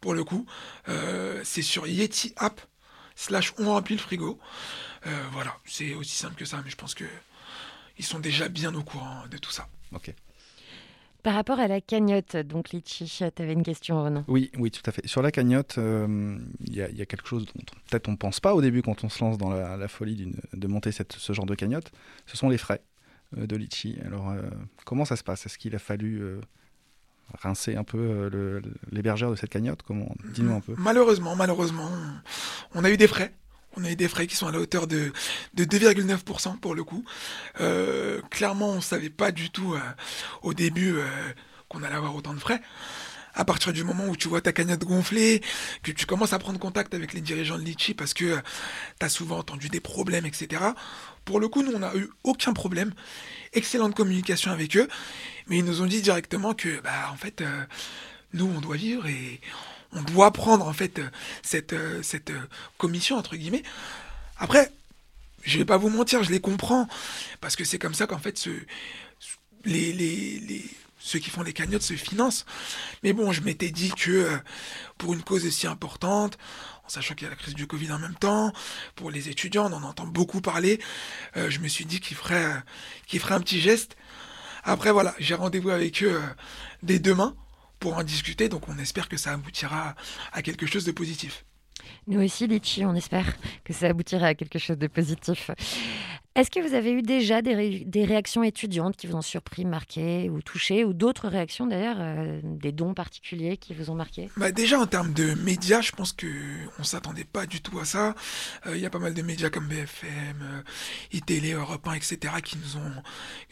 pour 0.00 0.14
le 0.14 0.24
coup. 0.24 0.46
Euh, 0.88 1.40
c'est 1.44 1.62
sur 1.62 1.86
Yeti 1.86 2.32
App 2.36 2.60
slash 3.14 3.52
on 3.58 3.66
remplit 3.66 3.96
le 3.96 4.00
frigo. 4.02 4.38
Voilà, 5.32 5.56
c'est 5.64 5.94
aussi 5.94 6.14
simple 6.16 6.34
que 6.34 6.44
ça, 6.44 6.60
mais 6.64 6.70
je 6.70 6.76
pense 6.76 6.94
que 6.94 7.04
ils 7.98 8.04
sont 8.04 8.18
déjà 8.18 8.48
bien 8.48 8.74
au 8.74 8.82
courant 8.82 9.24
de 9.30 9.38
tout 9.38 9.50
ça. 9.50 9.68
Ok. 9.92 10.12
Par 11.24 11.34
rapport 11.34 11.58
à 11.58 11.66
la 11.66 11.80
cagnotte, 11.80 12.36
donc 12.36 12.70
Litchi, 12.70 13.04
tu 13.06 13.42
avais 13.42 13.52
une 13.52 13.62
question, 13.64 14.02
Renan. 14.04 14.24
Oui, 14.28 14.50
oui, 14.56 14.70
tout 14.70 14.82
à 14.86 14.92
fait. 14.92 15.06
Sur 15.06 15.20
la 15.20 15.30
cagnotte, 15.32 15.76
euh, 15.78 16.38
il 16.64 16.74
y, 16.76 16.80
a- 16.82 16.88
il 16.88 16.96
y 16.96 17.02
a 17.02 17.06
quelque 17.06 17.26
chose 17.26 17.44
dont 17.46 17.62
peut-être 17.90 18.08
on 18.08 18.12
ne 18.12 18.16
pense 18.16 18.38
pas 18.40 18.54
au 18.54 18.62
début 18.62 18.82
quand 18.82 19.02
on 19.04 19.08
se 19.08 19.22
lance 19.22 19.36
dans 19.36 19.50
la, 19.50 19.76
la 19.76 19.88
folie 19.88 20.32
de 20.52 20.66
monter 20.68 20.92
cette, 20.92 21.12
ce 21.14 21.32
genre 21.32 21.44
de 21.46 21.54
cagnotte. 21.56 21.90
Ce 22.26 22.36
sont 22.36 22.48
les 22.48 22.56
frais 22.58 22.80
euh, 23.36 23.46
de 23.46 23.56
Litchi. 23.56 23.98
Alors, 24.06 24.30
euh, 24.30 24.42
comment 24.84 25.04
ça 25.04 25.16
se 25.16 25.24
passe? 25.24 25.44
Est-ce 25.44 25.58
qu'il 25.58 25.74
a 25.74 25.80
fallu 25.80 26.20
euh, 26.22 26.40
rincer 27.42 27.74
un 27.74 27.84
peu 27.84 27.98
euh, 27.98 28.60
l'hébergeur 28.92 29.30
de 29.32 29.36
cette 29.36 29.50
cagnotte? 29.50 29.82
Comment 29.82 30.14
Dis-nous 30.32 30.54
un 30.54 30.60
peu. 30.60 30.74
Malheureusement, 30.78 31.34
malheureusement, 31.34 31.90
on, 32.74 32.80
on 32.80 32.84
a 32.84 32.90
eu 32.90 32.96
des 32.96 33.08
frais. 33.08 33.32
On 33.78 33.84
a 33.84 33.90
eu 33.90 33.96
des 33.96 34.08
frais 34.08 34.26
qui 34.26 34.34
sont 34.34 34.48
à 34.48 34.52
la 34.52 34.58
hauteur 34.58 34.88
de, 34.88 35.12
de 35.54 35.64
2,9% 35.64 36.58
pour 36.58 36.74
le 36.74 36.82
coup. 36.82 37.04
Euh, 37.60 38.20
clairement, 38.28 38.70
on 38.70 38.76
ne 38.76 38.80
savait 38.80 39.08
pas 39.10 39.30
du 39.30 39.50
tout 39.50 39.74
euh, 39.74 39.80
au 40.42 40.52
début 40.52 40.96
euh, 40.96 41.06
qu'on 41.68 41.84
allait 41.84 41.94
avoir 41.94 42.16
autant 42.16 42.34
de 42.34 42.40
frais. 42.40 42.60
À 43.34 43.44
partir 43.44 43.72
du 43.72 43.84
moment 43.84 44.06
où 44.06 44.16
tu 44.16 44.26
vois 44.26 44.40
ta 44.40 44.50
cagnotte 44.50 44.82
gonfler, 44.82 45.42
que 45.84 45.92
tu 45.92 46.06
commences 46.06 46.32
à 46.32 46.40
prendre 46.40 46.58
contact 46.58 46.92
avec 46.92 47.12
les 47.12 47.20
dirigeants 47.20 47.56
de 47.56 47.62
Litchi 47.62 47.94
parce 47.94 48.14
que 48.14 48.36
tu 48.98 49.06
as 49.06 49.08
souvent 49.08 49.38
entendu 49.38 49.68
des 49.68 49.78
problèmes, 49.78 50.26
etc. 50.26 50.60
Pour 51.24 51.38
le 51.38 51.46
coup, 51.46 51.62
nous, 51.62 51.70
on 51.72 51.78
n'a 51.78 51.94
eu 51.94 52.10
aucun 52.24 52.54
problème. 52.54 52.92
Excellente 53.52 53.94
communication 53.94 54.50
avec 54.50 54.76
eux. 54.76 54.88
Mais 55.46 55.58
ils 55.58 55.64
nous 55.64 55.82
ont 55.82 55.86
dit 55.86 56.02
directement 56.02 56.52
que, 56.52 56.80
bah, 56.80 57.10
en 57.12 57.16
fait, 57.16 57.44
nous, 58.32 58.52
on 58.56 58.60
doit 58.60 58.76
vivre 58.76 59.06
et 59.06 59.40
on 59.92 60.02
doit 60.02 60.32
prendre, 60.32 60.66
en 60.66 60.72
fait, 60.72 60.98
euh, 60.98 61.08
cette, 61.42 61.72
euh, 61.72 62.02
euh, 62.30 62.40
commission, 62.76 63.16
entre 63.16 63.36
guillemets. 63.36 63.62
Après, 64.36 64.70
je 65.44 65.58
vais 65.58 65.64
pas 65.64 65.76
vous 65.76 65.88
mentir, 65.88 66.22
je 66.22 66.30
les 66.30 66.40
comprends. 66.40 66.88
Parce 67.40 67.56
que 67.56 67.64
c'est 67.64 67.78
comme 67.78 67.94
ça 67.94 68.06
qu'en 68.06 68.18
fait, 68.18 68.38
ceux 68.38 68.66
qui 71.18 71.30
font 71.30 71.42
les 71.42 71.52
cagnottes 71.52 71.82
se 71.82 71.94
financent. 71.94 72.44
Mais 73.02 73.12
bon, 73.12 73.32
je 73.32 73.40
m'étais 73.42 73.70
dit 73.70 73.90
que 73.90 74.28
pour 74.98 75.14
une 75.14 75.22
cause 75.22 75.46
aussi 75.46 75.66
importante, 75.66 76.38
en 76.84 76.88
sachant 76.88 77.14
qu'il 77.14 77.24
y 77.24 77.26
a 77.26 77.30
la 77.30 77.36
crise 77.36 77.54
du 77.54 77.66
Covid 77.66 77.92
en 77.92 77.98
même 77.98 78.14
temps, 78.14 78.52
pour 78.94 79.10
les 79.10 79.28
étudiants, 79.28 79.70
on 79.70 79.76
en 79.76 79.82
entend 79.84 80.06
beaucoup 80.06 80.40
parler, 80.40 80.80
je 81.34 81.58
me 81.60 81.68
suis 81.68 81.84
dit 81.86 82.00
qu'ils 82.00 82.16
feraient, 82.16 82.62
qu'ils 83.06 83.20
feraient 83.20 83.34
un 83.34 83.40
petit 83.40 83.60
geste. 83.60 83.96
Après, 84.64 84.90
voilà, 84.90 85.14
j'ai 85.18 85.34
rendez-vous 85.34 85.70
avec 85.70 86.02
eux 86.02 86.20
dès 86.82 86.98
demain 86.98 87.34
pour 87.80 87.96
en 87.96 88.02
discuter, 88.02 88.48
donc 88.48 88.68
on 88.68 88.78
espère 88.78 89.08
que 89.08 89.16
ça 89.16 89.32
aboutira 89.32 89.94
à 90.32 90.42
quelque 90.42 90.66
chose 90.66 90.84
de 90.84 90.92
positif. 90.92 91.44
Nous 92.06 92.22
aussi, 92.22 92.46
Litchi, 92.46 92.84
on 92.84 92.94
espère 92.94 93.36
que 93.64 93.72
ça 93.72 93.86
aboutira 93.86 94.26
à 94.26 94.34
quelque 94.34 94.58
chose 94.58 94.78
de 94.78 94.86
positif. 94.86 95.50
Est-ce 96.38 96.52
que 96.52 96.60
vous 96.60 96.74
avez 96.74 96.92
eu 96.92 97.02
déjà 97.02 97.42
des, 97.42 97.80
des 97.84 98.04
réactions 98.04 98.44
étudiantes 98.44 98.96
qui 98.96 99.08
vous 99.08 99.16
ont 99.16 99.22
surpris, 99.22 99.64
marqué 99.64 100.30
ou 100.30 100.40
touché, 100.40 100.84
ou 100.84 100.92
d'autres 100.92 101.26
réactions 101.26 101.66
d'ailleurs, 101.66 101.96
euh, 101.98 102.40
des 102.44 102.70
dons 102.70 102.94
particuliers 102.94 103.56
qui 103.56 103.74
vous 103.74 103.90
ont 103.90 103.96
marqué? 103.96 104.30
Bah 104.36 104.52
déjà 104.52 104.78
en 104.78 104.86
termes 104.86 105.12
de 105.12 105.34
médias, 105.34 105.80
je 105.80 105.90
pense 105.90 106.12
que 106.12 106.28
on 106.78 106.84
s'attendait 106.84 107.24
pas 107.24 107.46
du 107.46 107.60
tout 107.60 107.80
à 107.80 107.84
ça. 107.84 108.14
Euh, 108.68 108.76
Il 108.76 108.80
y 108.80 108.86
a 108.86 108.90
pas 108.90 109.00
mal 109.00 109.14
de 109.14 109.22
médias 109.22 109.50
comme 109.50 109.66
BFM, 109.66 110.08
euh, 110.40 110.62
iTélé, 111.12 111.54
Europe 111.54 111.88
1, 111.88 111.94
etc. 111.94 112.34
qui 112.44 112.56
nous 112.56 112.76
ont, 112.76 113.02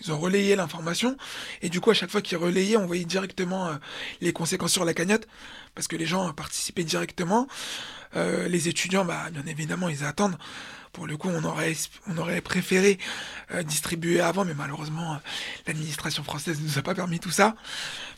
ils 0.01 0.12
ont 0.12 0.18
relayé 0.20 0.55
l'information. 0.55 1.16
Et 1.62 1.68
du 1.70 1.81
coup, 1.81 1.90
à 1.90 1.94
chaque 1.94 2.11
fois 2.11 2.22
qu'ils 2.22 2.38
relayaient, 2.38 2.77
on 2.77 2.87
voyait 2.87 3.05
directement 3.05 3.66
euh, 3.66 3.75
les 4.20 4.33
conséquences 4.33 4.72
sur 4.72 4.85
la 4.85 4.94
cagnotte, 4.94 5.27
parce 5.75 5.88
que 5.88 5.96
les 5.96 6.07
gens 6.07 6.29
euh, 6.29 6.33
participaient 6.33 6.85
directement. 6.85 7.49
Euh, 8.14 8.46
les 8.46 8.68
étudiants, 8.68 9.05
bah, 9.05 9.25
bien 9.33 9.44
évidemment, 9.46 9.88
ils 9.88 10.05
attendent. 10.05 10.37
Pour 10.96 11.06
le 11.06 11.18
coup, 11.18 11.28
on 11.28 11.44
aurait, 11.44 12.40
préféré 12.40 12.96
euh, 13.52 13.62
distribuer 13.62 14.20
avant, 14.22 14.46
mais 14.46 14.54
malheureusement, 14.54 15.12
euh, 15.12 15.18
l'administration 15.66 16.24
française 16.24 16.59
ne 16.59 16.64
nous 16.66 16.78
a 16.78 16.82
pas 16.82 16.94
permis 16.94 17.20
tout 17.20 17.30
ça. 17.30 17.54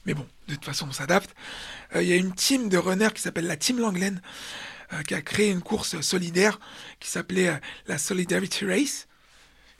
Mais 0.06 0.14
bon, 0.14 0.24
de 0.46 0.54
toute 0.54 0.64
façon, 0.64 0.86
on 0.88 0.92
s'adapte. 0.92 1.34
Euh, 1.96 2.02
Il 2.04 2.08
y 2.08 2.12
a 2.12 2.16
une 2.16 2.32
team 2.32 2.68
de 2.68 2.78
runners 2.78 3.08
qui 3.12 3.20
s'appelle 3.20 3.48
la 3.48 3.56
Team 3.56 3.80
Langlaine, 3.80 4.22
qui 5.08 5.14
a 5.16 5.20
créé 5.22 5.50
une 5.50 5.60
course 5.60 6.00
solidaire 6.02 6.60
qui 7.00 7.10
s'appelait 7.10 7.60
la 7.88 7.98
Solidarity 7.98 8.64
Race. 8.64 9.08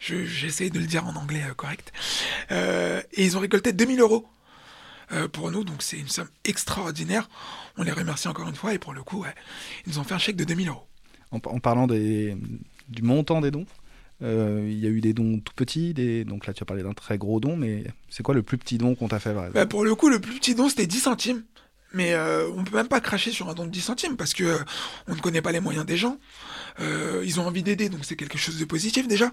Je- 0.00 0.24
J'essaie 0.26 0.68
de 0.68 0.80
le 0.80 0.87
dire 0.87 1.06
en 1.06 1.14
anglais 1.14 1.44
correct. 1.56 1.92
Et 2.50 3.24
ils 3.24 3.37
ont 3.37 3.40
récolté 3.40 3.72
2000 3.72 4.00
euros 4.00 4.28
pour 5.32 5.52
nous, 5.52 5.62
donc 5.62 5.82
c'est 5.84 5.98
une 5.98 6.08
somme 6.08 6.28
extraordinaire. 6.44 7.28
On 7.76 7.84
les 7.84 7.92
remercie 7.92 8.26
encore 8.26 8.48
une 8.48 8.56
fois, 8.56 8.74
et 8.74 8.78
pour 8.80 8.92
le 8.92 9.04
coup, 9.04 9.24
ils 9.87 9.92
nous 9.92 9.98
ont 10.00 10.04
fait 10.04 10.14
un 10.14 10.18
chèque 10.18 10.37
de 10.37 10.44
2000 10.44 10.68
euros. 10.68 10.84
En, 11.30 11.37
en 11.44 11.58
parlant 11.61 11.87
des, 11.87 12.37
du 12.88 13.03
montant 13.03 13.40
des 13.40 13.51
dons, 13.51 13.66
euh, 14.22 14.66
il 14.68 14.79
y 14.79 14.87
a 14.87 14.90
eu 14.90 15.01
des 15.01 15.12
dons 15.12 15.38
tout 15.38 15.55
petits, 15.55 15.94
des, 15.94 16.24
donc 16.24 16.46
là 16.46 16.53
tu 16.53 16.62
as 16.62 16.66
parlé 16.66 16.83
d'un 16.83 16.92
très 16.94 17.18
gros 17.18 17.40
don, 17.40 17.57
mais 17.57 17.85
c'est 18.11 18.22
quoi 18.22 18.35
le 18.35 18.42
plus 18.42 18.59
petit 18.59 18.79
don 18.79 18.94
qu'on 18.94 19.09
t'a 19.09 19.20
fait 19.20 19.35
Bah, 19.55 19.66
pour 19.66 19.85
le 19.85 19.94
coup, 19.94 20.09
le 20.09 20.20
plus 20.20 20.35
petit 20.35 20.55
don, 20.55 20.68
c'était 20.68 20.87
10 20.87 21.01
centimes. 21.01 21.42
Mais 21.94 22.12
euh, 22.12 22.46
on 22.55 22.64
peut 22.64 22.77
même 22.77 22.88
pas 22.88 23.01
cracher 23.01 23.31
sur 23.31 23.48
un 23.48 23.55
don 23.55 23.64
de 23.64 23.70
10 23.70 23.81
centimes 23.81 24.16
parce 24.16 24.35
que 24.35 24.44
euh, 24.44 24.59
on 25.07 25.14
ne 25.14 25.20
connaît 25.20 25.40
pas 25.40 25.53
les 25.53 25.61
moyens 25.61 25.87
des 25.87 25.96
gens. 25.96 26.18
Euh, 26.81 27.22
ils 27.24 27.40
ont 27.40 27.46
envie 27.46 27.62
d'aider, 27.62 27.88
donc 27.88 28.05
c'est 28.05 28.16
quelque 28.16 28.37
chose 28.37 28.59
de 28.59 28.64
positif 28.66 29.09
déjà. 29.09 29.33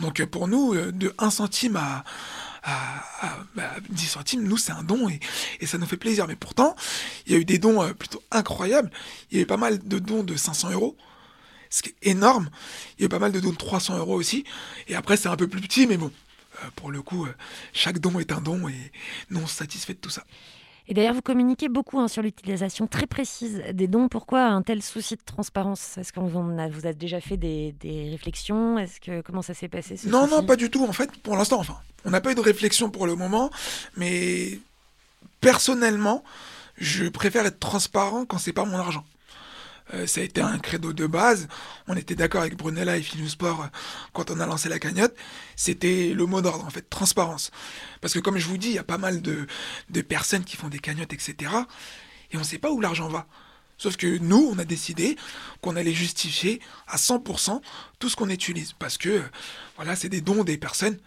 Donc 0.00 0.22
pour 0.26 0.46
nous, 0.46 0.74
de 0.74 1.14
1 1.18 1.30
centime 1.30 1.76
à, 1.76 2.04
à, 2.62 3.26
à, 3.26 3.38
bah, 3.54 3.70
10 3.88 4.06
centimes, 4.06 4.42
nous 4.42 4.58
c'est 4.58 4.72
un 4.72 4.82
don 4.82 5.08
et, 5.08 5.20
et 5.60 5.66
ça 5.66 5.78
nous 5.78 5.86
fait 5.86 5.96
plaisir. 5.96 6.26
Mais 6.28 6.36
pourtant, 6.36 6.76
il 7.26 7.32
y 7.32 7.34
a 7.34 7.38
eu 7.38 7.46
des 7.46 7.58
dons 7.58 7.90
plutôt 7.94 8.22
incroyables. 8.30 8.90
Il 9.30 9.38
y 9.38 9.40
a 9.40 9.44
eu 9.44 9.46
pas 9.46 9.56
mal 9.56 9.78
de 9.78 9.98
dons 9.98 10.22
de 10.22 10.36
500 10.36 10.72
euros, 10.72 10.98
ce 11.70 11.82
qui 11.82 11.90
est 11.90 12.10
énorme. 12.10 12.48
Il 12.98 13.02
y 13.02 13.06
a 13.06 13.08
pas 13.08 13.18
mal 13.18 13.32
de 13.32 13.40
dons 13.40 13.50
de 13.52 13.56
300 13.56 13.98
euros 13.98 14.14
aussi. 14.14 14.44
Et 14.88 14.94
après, 14.94 15.16
c'est 15.16 15.28
un 15.28 15.36
peu 15.36 15.48
plus 15.48 15.60
petit, 15.60 15.86
mais 15.86 15.96
bon, 15.96 16.10
euh, 16.62 16.68
pour 16.76 16.90
le 16.90 17.02
coup, 17.02 17.26
euh, 17.26 17.34
chaque 17.72 17.98
don 17.98 18.18
est 18.18 18.32
un 18.32 18.40
don 18.40 18.68
et 18.68 18.92
nous 19.30 19.40
on 19.40 19.46
se 19.46 19.56
satisfait 19.56 19.94
de 19.94 19.98
tout 19.98 20.10
ça. 20.10 20.24
Et 20.88 20.94
d'ailleurs, 20.94 21.14
vous 21.14 21.22
communiquez 21.22 21.68
beaucoup 21.68 21.98
hein, 21.98 22.06
sur 22.06 22.22
l'utilisation 22.22 22.86
très 22.86 23.06
précise 23.06 23.60
des 23.72 23.88
dons. 23.88 24.08
Pourquoi 24.08 24.44
un 24.44 24.62
tel 24.62 24.82
souci 24.82 25.16
de 25.16 25.22
transparence? 25.24 25.98
Est-ce 25.98 26.12
qu'on 26.12 26.26
vous 26.26 26.38
a, 26.60 26.68
vous 26.68 26.86
a 26.86 26.92
déjà 26.92 27.20
fait 27.20 27.36
des, 27.36 27.74
des 27.80 28.10
réflexions? 28.10 28.78
Est-ce 28.78 29.00
que 29.00 29.20
comment 29.20 29.42
ça 29.42 29.52
s'est 29.52 29.68
passé 29.68 29.96
ce 29.96 30.08
Non, 30.08 30.28
non, 30.28 30.44
pas 30.44 30.54
du 30.54 30.70
tout. 30.70 30.84
En 30.84 30.92
fait, 30.92 31.10
pour 31.22 31.36
l'instant, 31.36 31.58
enfin, 31.58 31.76
on 32.04 32.10
n'a 32.10 32.20
pas 32.20 32.30
eu 32.30 32.36
de 32.36 32.40
réflexion 32.40 32.88
pour 32.88 33.08
le 33.08 33.16
moment, 33.16 33.50
mais 33.96 34.60
personnellement, 35.40 36.22
je 36.78 37.08
préfère 37.08 37.44
être 37.46 37.58
transparent 37.58 38.24
quand 38.24 38.38
c'est 38.38 38.52
pas 38.52 38.64
mon 38.64 38.78
argent. 38.78 39.04
Euh, 39.94 40.06
ça 40.06 40.20
a 40.20 40.24
été 40.24 40.40
un 40.40 40.58
credo 40.58 40.92
de 40.92 41.06
base. 41.06 41.48
On 41.86 41.96
était 41.96 42.14
d'accord 42.14 42.40
avec 42.40 42.56
Brunella 42.56 42.96
et 42.96 43.02
Finusport 43.02 43.62
euh, 43.62 43.66
quand 44.12 44.30
on 44.30 44.40
a 44.40 44.46
lancé 44.46 44.68
la 44.68 44.78
cagnotte. 44.78 45.14
C'était 45.54 46.12
le 46.14 46.26
mot 46.26 46.42
d'ordre, 46.42 46.64
en 46.64 46.70
fait, 46.70 46.88
transparence. 46.90 47.50
Parce 48.00 48.12
que 48.12 48.18
comme 48.18 48.38
je 48.38 48.46
vous 48.48 48.58
dis, 48.58 48.68
il 48.68 48.74
y 48.74 48.78
a 48.78 48.84
pas 48.84 48.98
mal 48.98 49.22
de, 49.22 49.46
de 49.90 50.00
personnes 50.00 50.44
qui 50.44 50.56
font 50.56 50.68
des 50.68 50.80
cagnottes, 50.80 51.12
etc. 51.12 51.52
Et 52.32 52.36
on 52.36 52.40
ne 52.40 52.44
sait 52.44 52.58
pas 52.58 52.72
où 52.72 52.80
l'argent 52.80 53.08
va. 53.08 53.26
Sauf 53.78 53.96
que 53.96 54.18
nous, 54.18 54.48
on 54.52 54.58
a 54.58 54.64
décidé 54.64 55.16
qu'on 55.60 55.76
allait 55.76 55.92
justifier 55.92 56.60
à 56.88 56.96
100% 56.96 57.60
tout 57.98 58.08
ce 58.08 58.16
qu'on 58.16 58.30
utilise. 58.30 58.72
Parce 58.72 58.98
que, 58.98 59.08
euh, 59.08 59.22
voilà, 59.76 59.94
c'est 59.96 60.08
des 60.08 60.20
dons 60.20 60.44
des 60.44 60.56
personnes. 60.56 60.98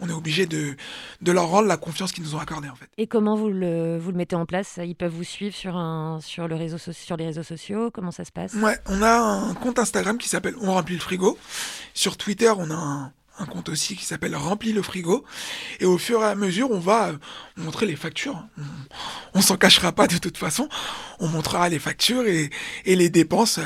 On 0.00 0.08
est 0.08 0.12
obligé 0.12 0.46
de, 0.46 0.76
de 1.22 1.32
leur 1.32 1.48
rendre 1.48 1.66
la 1.68 1.76
confiance 1.76 2.12
qu'ils 2.12 2.22
nous 2.24 2.34
ont 2.34 2.38
accordée, 2.38 2.68
en 2.68 2.74
fait. 2.74 2.88
Et 2.98 3.06
comment 3.06 3.34
vous 3.36 3.48
le, 3.50 3.98
vous 3.98 4.10
le 4.12 4.16
mettez 4.16 4.36
en 4.36 4.46
place? 4.46 4.78
Ils 4.82 4.94
peuvent 4.94 5.12
vous 5.12 5.24
suivre 5.24 5.54
sur, 5.54 5.76
un, 5.76 6.20
sur, 6.20 6.46
le 6.48 6.54
réseau, 6.54 6.78
so- 6.78 6.92
sur 6.92 7.16
les 7.16 7.26
réseaux 7.26 7.42
sociaux? 7.42 7.90
Comment 7.90 8.10
ça 8.12 8.24
se 8.24 8.30
passe? 8.32 8.54
Ouais, 8.54 8.78
on 8.86 9.02
a 9.02 9.10
un 9.18 9.54
compte 9.54 9.78
Instagram 9.78 10.16
qui 10.18 10.28
s'appelle 10.28 10.54
On 10.60 10.72
remplit 10.72 10.94
le 10.94 11.00
frigo. 11.00 11.36
Sur 11.94 12.16
Twitter, 12.16 12.50
on 12.56 12.70
a 12.70 12.74
un, 12.74 13.12
un 13.38 13.46
compte 13.46 13.68
aussi 13.68 13.96
qui 13.96 14.04
s'appelle 14.04 14.34
Remplis 14.36 14.72
le 14.72 14.82
frigo. 14.82 15.24
Et 15.80 15.86
au 15.86 15.98
fur 15.98 16.22
et 16.22 16.26
à 16.26 16.34
mesure, 16.34 16.70
on 16.70 16.78
va 16.80 17.08
euh, 17.08 17.12
montrer 17.56 17.86
les 17.86 17.96
factures. 17.96 18.42
On, 18.58 18.62
on 19.34 19.40
s'en 19.42 19.56
cachera 19.56 19.92
pas 19.92 20.06
de 20.06 20.18
toute 20.18 20.36
façon. 20.38 20.68
On 21.20 21.28
montrera 21.28 21.68
les 21.68 21.78
factures 21.78 22.26
et, 22.26 22.50
et 22.84 22.96
les 22.96 23.10
dépenses 23.10 23.58
euh, 23.58 23.62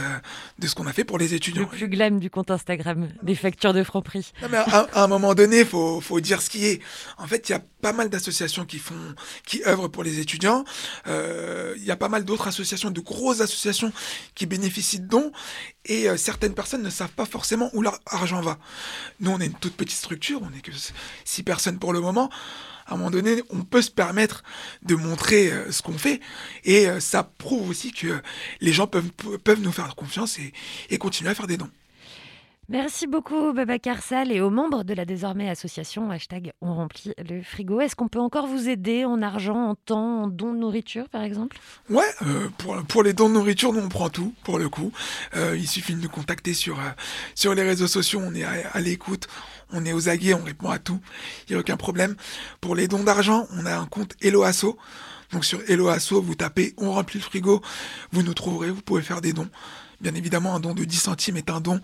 de 0.59 0.67
ce 0.67 0.75
qu'on 0.75 0.87
a 0.87 0.93
fait 0.93 1.05
pour 1.05 1.19
les 1.19 1.35
étudiants. 1.35 1.63
Le 1.63 1.69
plus 1.69 1.89
glam 1.89 2.19
du 2.21 2.31
compte 2.31 2.51
Instagram, 2.51 3.09
des 3.23 3.35
factures 3.35 3.73
de 3.75 3.83
Franprix. 3.85 4.33
Non, 4.43 4.49
mais 4.51 4.59
à, 4.59 4.89
à 4.93 5.05
un 5.05 5.09
moment 5.09 5.35
donné, 5.35 5.65
faut, 5.65 6.01
faut 6.01 6.21
dire 6.21 6.43
ce 6.43 6.51
qui 6.51 6.67
est. 6.67 6.81
En 7.19 7.27
fait, 7.27 7.49
il 7.49 7.53
y 7.53 7.55
a 7.55 7.63
pas 7.81 7.93
mal 7.93 8.09
d'associations 8.09 8.65
qui 8.65 8.79
font, 8.79 8.95
qui 9.47 9.63
œuvrent 9.67 9.89
pour 9.91 10.03
les 10.05 10.21
étudiants. 10.21 10.65
Euh, 11.07 11.75
Il 11.77 11.85
y 11.85 11.91
a 11.91 11.97
pas 11.97 12.09
mal 12.09 12.25
d'autres 12.25 12.49
associations, 12.49 12.91
de 12.91 13.01
grosses 13.01 13.41
associations 13.41 13.93
qui 14.35 14.47
bénéficient 14.47 15.01
de 15.01 15.09
dons. 15.09 15.33
Et 15.87 16.09
euh, 16.09 16.17
certaines 16.17 16.55
personnes 16.55 16.83
ne 16.83 16.91
savent 16.91 17.13
pas 17.13 17.27
forcément 17.27 17.71
où 17.73 17.83
leur 17.83 17.99
argent 18.07 18.41
va. 18.41 18.59
Nous, 19.21 19.31
on 19.31 19.41
est 19.41 19.47
une 19.47 19.55
toute 19.55 19.77
petite 19.77 19.99
structure, 19.99 20.41
on 20.43 20.51
n'est 20.51 20.61
que 20.61 20.71
six 21.25 21.43
personnes 21.43 21.79
pour 21.79 21.93
le 21.93 22.01
moment. 22.01 22.31
À 22.87 22.95
un 22.95 22.97
moment 22.97 23.11
donné, 23.11 23.43
on 23.51 23.63
peut 23.63 23.83
se 23.83 23.91
permettre 23.91 24.43
de 24.83 24.95
montrer 24.95 25.53
euh, 25.53 25.71
ce 25.71 25.83
qu'on 25.83 25.97
fait, 25.97 26.21
et 26.65 26.89
euh, 26.89 27.01
ça 27.01 27.23
prouve 27.23 27.69
aussi 27.69 27.93
que 27.93 28.21
les 28.61 28.73
gens 28.73 28.87
peuvent, 28.87 29.11
peuvent 29.45 29.61
nous 29.61 29.73
faire 29.73 29.95
confiance 29.95 30.39
et, 30.39 30.53
et 30.91 30.99
continuer 30.99 31.31
à 31.31 31.35
faire 31.35 31.47
des 31.47 31.57
dons. 31.57 31.71
Merci 32.69 33.09
beaucoup 33.09 33.53
Babacar 33.53 34.03
Sall 34.03 34.31
et 34.31 34.41
aux 34.41 34.49
membres 34.49 34.85
de 34.85 34.95
la 34.95 35.05
désormais 35.05 35.51
association 35.51 36.13
hashtag 36.13 36.53
on 36.61 36.73
remplit 36.73 37.13
le 37.19 37.43
frigo. 37.43 37.81
Est-ce 37.81 37.97
qu'on 37.97 38.07
peut 38.07 38.21
encore 38.21 38.47
vous 38.47 38.69
aider 38.69 39.05
en 39.05 39.21
argent, 39.21 39.71
en 39.71 39.75
temps, 39.75 40.23
en 40.23 40.27
dons 40.29 40.53
de 40.53 40.59
nourriture 40.59 41.09
par 41.09 41.23
exemple? 41.23 41.59
Ouais, 41.91 42.05
euh, 42.23 42.49
pour, 42.87 43.03
les 43.03 43.15
dons 43.15 43.29
de 43.29 43.35
nourriture, 43.35 43.73
nous 43.73 43.81
on 43.81 43.89
prend 43.89 44.11
tout 44.11 44.33
pour 44.45 44.61
le 44.61 44.69
coup. 44.69 44.93
Euh, 45.35 45.57
il 45.57 45.67
suffit 45.67 45.97
de 45.97 46.01
nous 46.01 46.09
contacter 46.09 46.55
sur, 46.55 46.79
euh, 46.79 47.55
les 47.55 47.63
réseaux 47.63 47.89
sociaux, 47.89 48.21
on 48.25 48.33
est 48.33 48.45
à, 48.45 48.53
à 48.73 48.81
l'écoute, 48.81 49.27
on 49.73 49.85
est 49.85 49.93
aux 49.93 50.09
aguets, 50.09 50.35
on 50.35 50.45
répond 50.45 50.71
à 50.71 50.79
tout, 50.79 51.01
il 51.49 51.53
n'y 51.53 51.57
a 51.57 51.61
aucun 51.61 51.77
problème. 51.77 52.15
Pour 52.61 52.77
les 52.77 52.87
dons 52.87 53.03
d'argent, 53.03 53.49
on 53.59 53.67
a 53.67 53.77
un 53.77 53.87
compte 53.87 54.15
Hello 54.21 54.45
Asso. 54.45 54.77
Donc 55.33 55.45
sur 55.45 55.61
Hello 55.69 55.89
Asso, 55.89 56.23
vous 56.23 56.37
tapez 56.37 56.75
on 56.77 56.93
remplit 56.93 57.19
le 57.19 57.25
frigo, 57.25 57.61
vous 58.13 58.23
nous 58.23 58.35
trouverez, 58.35 58.71
vous 58.71 58.83
pouvez 58.83 59.03
faire 59.03 59.21
des 59.21 59.33
dons. 59.33 59.49
Bien 60.03 60.15
évidemment, 60.15 60.55
un 60.57 60.61
don 60.61 60.75
de 60.75 60.85
10 60.85 60.97
centimes 60.97 61.37
est 61.37 61.49
un 61.51 61.61
don, 61.61 61.81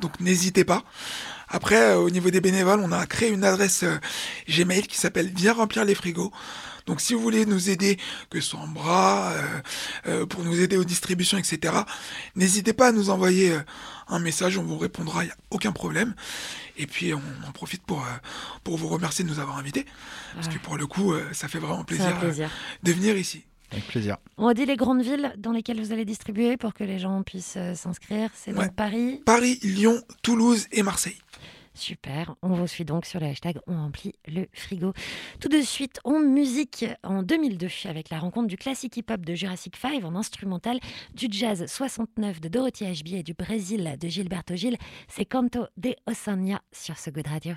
donc 0.00 0.18
n'hésitez 0.20 0.64
pas. 0.64 0.82
Après, 1.48 1.76
euh, 1.80 1.96
au 1.98 2.10
niveau 2.10 2.30
des 2.30 2.40
bénévoles, 2.40 2.80
on 2.80 2.92
a 2.92 3.06
créé 3.06 3.28
une 3.30 3.44
adresse 3.44 3.84
euh, 3.84 3.96
Gmail 4.48 4.82
qui 4.82 4.96
s'appelle 4.96 5.30
Viens 5.34 5.52
remplir 5.52 5.84
les 5.84 5.94
frigos. 5.94 6.32
Donc 6.86 7.00
si 7.00 7.14
vous 7.14 7.20
voulez 7.20 7.46
nous 7.46 7.70
aider, 7.70 7.98
que 8.30 8.40
ce 8.40 8.50
soit 8.50 8.60
en 8.60 8.66
bras, 8.66 9.30
euh, 9.32 9.42
euh, 10.06 10.26
pour 10.26 10.42
nous 10.42 10.60
aider 10.60 10.76
aux 10.76 10.84
distributions, 10.84 11.38
etc., 11.38 11.74
n'hésitez 12.34 12.72
pas 12.72 12.88
à 12.88 12.92
nous 12.92 13.10
envoyer 13.10 13.52
euh, 13.52 13.60
un 14.08 14.18
message, 14.18 14.58
on 14.58 14.64
vous 14.64 14.78
répondra, 14.78 15.22
il 15.22 15.26
n'y 15.26 15.32
a 15.32 15.36
aucun 15.50 15.70
problème. 15.72 16.14
Et 16.76 16.86
puis 16.88 17.14
on 17.14 17.22
en 17.48 17.52
profite 17.52 17.82
pour, 17.84 18.04
pour 18.64 18.76
vous 18.78 18.88
remercier 18.88 19.24
de 19.24 19.28
nous 19.30 19.38
avoir 19.38 19.58
invités, 19.58 19.86
parce 20.34 20.48
Ouais. 20.48 20.54
que 20.54 20.58
pour 20.58 20.76
le 20.76 20.86
coup, 20.88 21.14
ça 21.32 21.46
fait 21.46 21.58
vraiment 21.60 21.84
plaisir, 21.84 22.16
de 22.82 22.92
venir 22.92 23.16
ici. 23.16 23.44
Avec 23.70 23.86
plaisir. 23.86 24.16
On 24.36 24.52
dit 24.52 24.66
les 24.66 24.76
grandes 24.76 25.02
villes 25.02 25.32
dans 25.38 25.52
lesquelles 25.52 25.80
vous 25.80 25.92
allez 25.92 26.04
distribuer 26.04 26.56
pour 26.56 26.74
que 26.74 26.84
les 26.84 26.98
gens 26.98 27.22
puissent 27.22 27.56
euh, 27.56 27.74
s'inscrire. 27.74 28.30
C'est 28.34 28.52
donc. 28.52 28.74
Paris. 28.74 29.22
Paris, 29.24 29.58
Lyon, 29.62 30.00
Toulouse 30.22 30.66
et 30.72 30.82
Marseille. 30.82 31.18
Super, 31.72 32.34
on 32.42 32.48
vous 32.48 32.66
suit 32.66 32.84
donc 32.84 33.06
sur 33.06 33.20
le 33.20 33.26
hashtag 33.26 33.58
On 33.66 33.76
remplit 33.76 34.12
le 34.26 34.46
frigo. 34.52 34.92
Tout 35.40 35.48
de 35.48 35.60
suite, 35.60 36.00
en 36.04 36.18
musique 36.18 36.84
en 37.04 37.22
2002 37.22 37.68
avec 37.84 38.10
la 38.10 38.18
rencontre 38.18 38.48
du 38.48 38.56
classique 38.56 38.96
hip-hop 38.96 39.20
de 39.20 39.34
Jurassic 39.34 39.76
5 39.76 40.04
en 40.04 40.16
instrumental, 40.16 40.80
du 41.14 41.28
jazz 41.30 41.64
69 41.66 42.40
de 42.40 42.48
Dorothy 42.48 42.86
Ashby 42.86 43.16
et 43.16 43.22
du 43.22 43.34
Brésil 43.34 43.96
de 43.98 44.08
Gilberto 44.08 44.56
Gil. 44.56 44.76
C'est 45.08 45.24
Canto 45.24 45.66
de 45.76 45.94
Ossania 46.06 46.60
sur 46.72 46.98
ce 46.98 47.10
Good 47.10 47.28
Radio. 47.28 47.54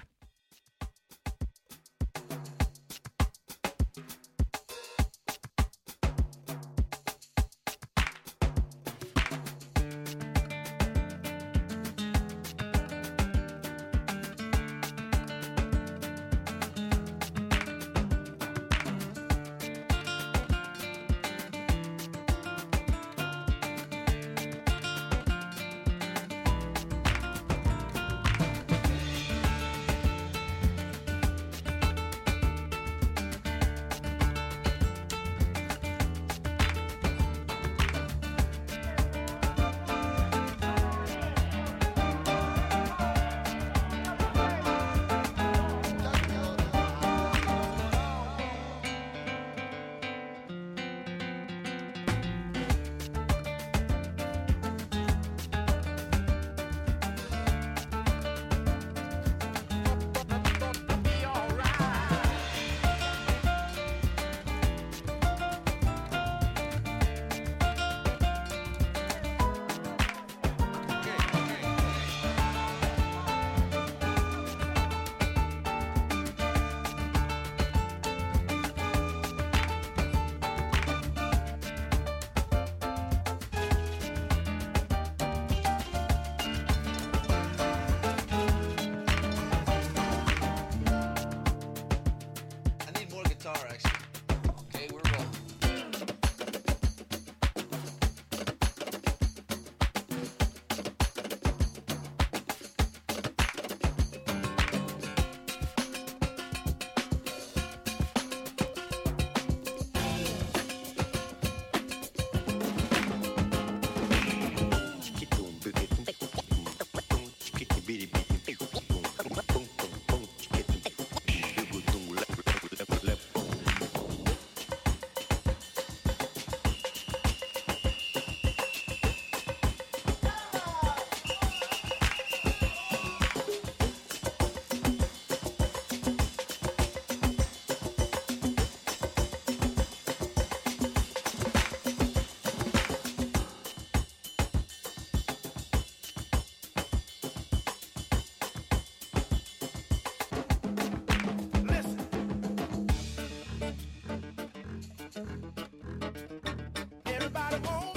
the 157.61 157.69
only 157.69 157.92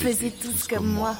Faisez 0.00 0.30
tous 0.30 0.66
comme 0.66 0.86
moi. 0.86 1.14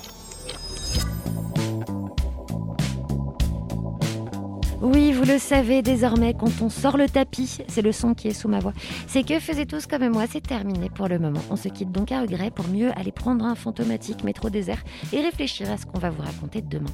Oui, 4.83 5.13
vous 5.13 5.25
le 5.25 5.39
savez 5.39 5.83
désormais, 5.83 6.33
quand 6.33 6.63
on 6.63 6.71
sort 6.71 6.97
le 6.97 7.07
tapis, 7.07 7.59
c'est 7.69 7.83
le 7.83 7.93
son 7.93 8.15
qui 8.15 8.29
est 8.29 8.33
sous 8.33 8.49
ma 8.49 8.61
voix. 8.61 8.73
C'est 9.07 9.25
que 9.29 9.39
faisez 9.39 9.67
tous 9.67 9.87
comme 9.87 10.09
moi, 10.09 10.25
c'est 10.27 10.41
terminé 10.41 10.89
pour 10.89 11.07
le 11.07 11.19
moment. 11.19 11.43
On 11.51 11.57
se 11.57 11.69
quitte 11.69 11.93
donc 11.93 12.13
à 12.13 12.23
regret 12.23 12.51
pour 12.51 12.67
mieux 12.67 12.91
aller 12.99 13.13
prendre 13.13 13.45
un 13.45 13.55
fantomatique 13.55 14.25
métro 14.25 14.49
désert 14.49 14.83
et 15.13 15.21
réfléchir 15.21 15.71
à 15.71 15.77
ce 15.77 15.85
qu'on 15.85 15.99
va 15.99 16.09
vous 16.09 16.23
raconter 16.23 16.63
demain. 16.63 16.89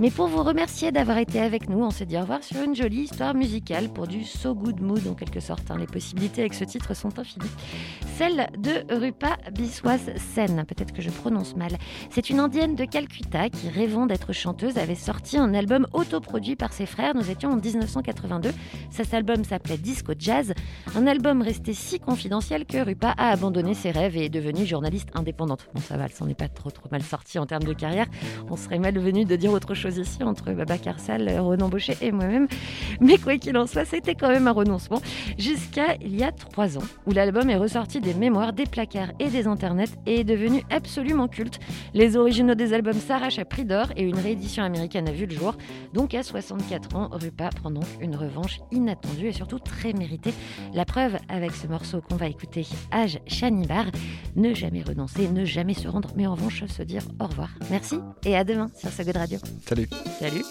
Mais 0.00 0.10
pour 0.10 0.26
vous 0.26 0.42
remercier 0.42 0.90
d'avoir 0.90 1.18
été 1.18 1.38
avec 1.38 1.68
nous, 1.68 1.78
on 1.78 1.90
s'est 1.92 2.06
dit 2.06 2.16
au 2.16 2.22
revoir 2.22 2.42
sur 2.42 2.60
une 2.60 2.74
jolie 2.74 3.02
histoire 3.02 3.34
musicale 3.34 3.88
pour 3.88 4.08
du 4.08 4.24
So 4.24 4.56
Good 4.56 4.80
Mood 4.80 5.06
en 5.06 5.14
quelque 5.14 5.38
sorte. 5.38 5.70
hein. 5.70 5.76
Les 5.78 5.86
possibilités 5.86 6.40
avec 6.40 6.54
ce 6.54 6.64
titre 6.64 6.92
sont 6.96 7.16
infinies. 7.20 7.46
Celle 8.18 8.48
de 8.58 8.92
Rupa 8.92 9.36
Biswas 9.52 10.00
Sen, 10.16 10.64
peut-être 10.66 10.92
que 10.92 11.00
je 11.00 11.08
prononce 11.08 11.54
mal. 11.54 11.70
C'est 12.10 12.30
une 12.30 12.40
indienne 12.40 12.74
de 12.74 12.84
Calcutta 12.84 13.48
qui, 13.48 13.68
rêvant 13.68 14.06
d'être 14.06 14.32
chanteuse, 14.32 14.76
avait 14.76 14.96
sorti 14.96 15.38
un 15.38 15.54
album 15.54 15.86
autoproduit 15.92 16.56
par 16.56 16.72
ses 16.72 16.84
frères. 16.84 17.14
Nous 17.14 17.30
étions 17.30 17.52
en 17.52 17.56
1982. 17.58 18.50
Cet 18.90 19.14
album 19.14 19.44
s'appelait 19.44 19.76
Disco 19.76 20.14
Jazz, 20.18 20.52
un 20.96 21.06
album 21.06 21.42
resté 21.42 21.74
si 21.74 22.00
confidentiel 22.00 22.66
que 22.66 22.78
Rupa 22.78 23.14
a 23.16 23.28
abandonné 23.30 23.74
ses 23.74 23.92
rêves 23.92 24.16
et 24.16 24.24
est 24.24 24.30
devenue 24.30 24.66
journaliste 24.66 25.10
indépendante. 25.14 25.68
Bon, 25.72 25.80
ça 25.80 25.96
va, 25.96 26.06
elle 26.06 26.10
s'en 26.10 26.28
est 26.28 26.34
pas 26.34 26.48
trop 26.48 26.72
trop 26.72 26.88
mal 26.90 27.04
sortie 27.04 27.38
en 27.38 27.46
termes 27.46 27.62
de 27.62 27.72
carrière. 27.72 28.06
On 28.50 28.56
serait 28.56 28.80
malvenu 28.80 29.26
de 29.26 29.36
dire 29.36 29.52
autre 29.52 29.74
chose 29.74 29.96
ici 29.96 30.24
entre 30.24 30.50
Baba 30.50 30.76
Karsal, 30.76 31.38
Ronan 31.38 31.68
Baucher 31.68 31.96
et 32.00 32.10
moi-même. 32.10 32.48
Mais 33.00 33.16
quoi 33.16 33.38
qu'il 33.38 33.56
en 33.56 33.68
soit, 33.68 33.84
c'était 33.84 34.16
quand 34.16 34.28
même 34.30 34.48
un 34.48 34.52
renoncement. 34.52 35.00
Jusqu'à 35.38 35.94
il 36.00 36.16
y 36.16 36.24
a 36.24 36.32
trois 36.32 36.78
ans, 36.78 36.84
où 37.06 37.12
l'album 37.12 37.48
est 37.48 37.56
ressorti 37.56 38.00
des 38.00 38.07
mémoires, 38.14 38.52
des 38.52 38.66
placards 38.66 39.12
et 39.18 39.28
des 39.28 39.46
internets 39.46 39.96
et 40.06 40.20
est 40.20 40.24
devenu 40.24 40.62
absolument 40.70 41.28
culte. 41.28 41.58
Les 41.94 42.16
originaux 42.16 42.54
des 42.54 42.72
albums 42.72 42.94
s'arrachent 42.94 43.38
à 43.38 43.44
prix 43.44 43.64
d'or 43.64 43.88
et 43.96 44.02
une 44.02 44.18
réédition 44.18 44.62
américaine 44.62 45.08
a 45.08 45.12
vu 45.12 45.26
le 45.26 45.34
jour. 45.34 45.56
Donc 45.92 46.14
à 46.14 46.22
64 46.22 46.96
ans, 46.96 47.08
Rupa 47.12 47.50
prend 47.50 47.70
donc 47.70 47.86
une 48.00 48.16
revanche 48.16 48.60
inattendue 48.72 49.28
et 49.28 49.32
surtout 49.32 49.58
très 49.58 49.92
méritée. 49.92 50.32
La 50.74 50.84
preuve 50.84 51.16
avec 51.28 51.52
ce 51.52 51.66
morceau 51.66 52.00
qu'on 52.00 52.16
va 52.16 52.26
écouter, 52.26 52.66
Age 52.90 53.18
Shanibar, 53.26 53.86
ne 54.36 54.54
jamais 54.54 54.82
renoncer, 54.82 55.28
ne 55.28 55.44
jamais 55.44 55.74
se 55.74 55.88
rendre, 55.88 56.10
mais 56.16 56.26
en 56.26 56.34
revanche 56.34 56.64
se 56.66 56.82
dire 56.82 57.02
au 57.20 57.26
revoir. 57.26 57.50
Merci 57.70 57.98
et 58.24 58.36
à 58.36 58.44
demain 58.44 58.68
sur 58.76 58.90
So 58.90 59.04
Good 59.04 59.16
Radio. 59.16 59.38
Salut. 59.66 59.88
Salut. 60.18 60.44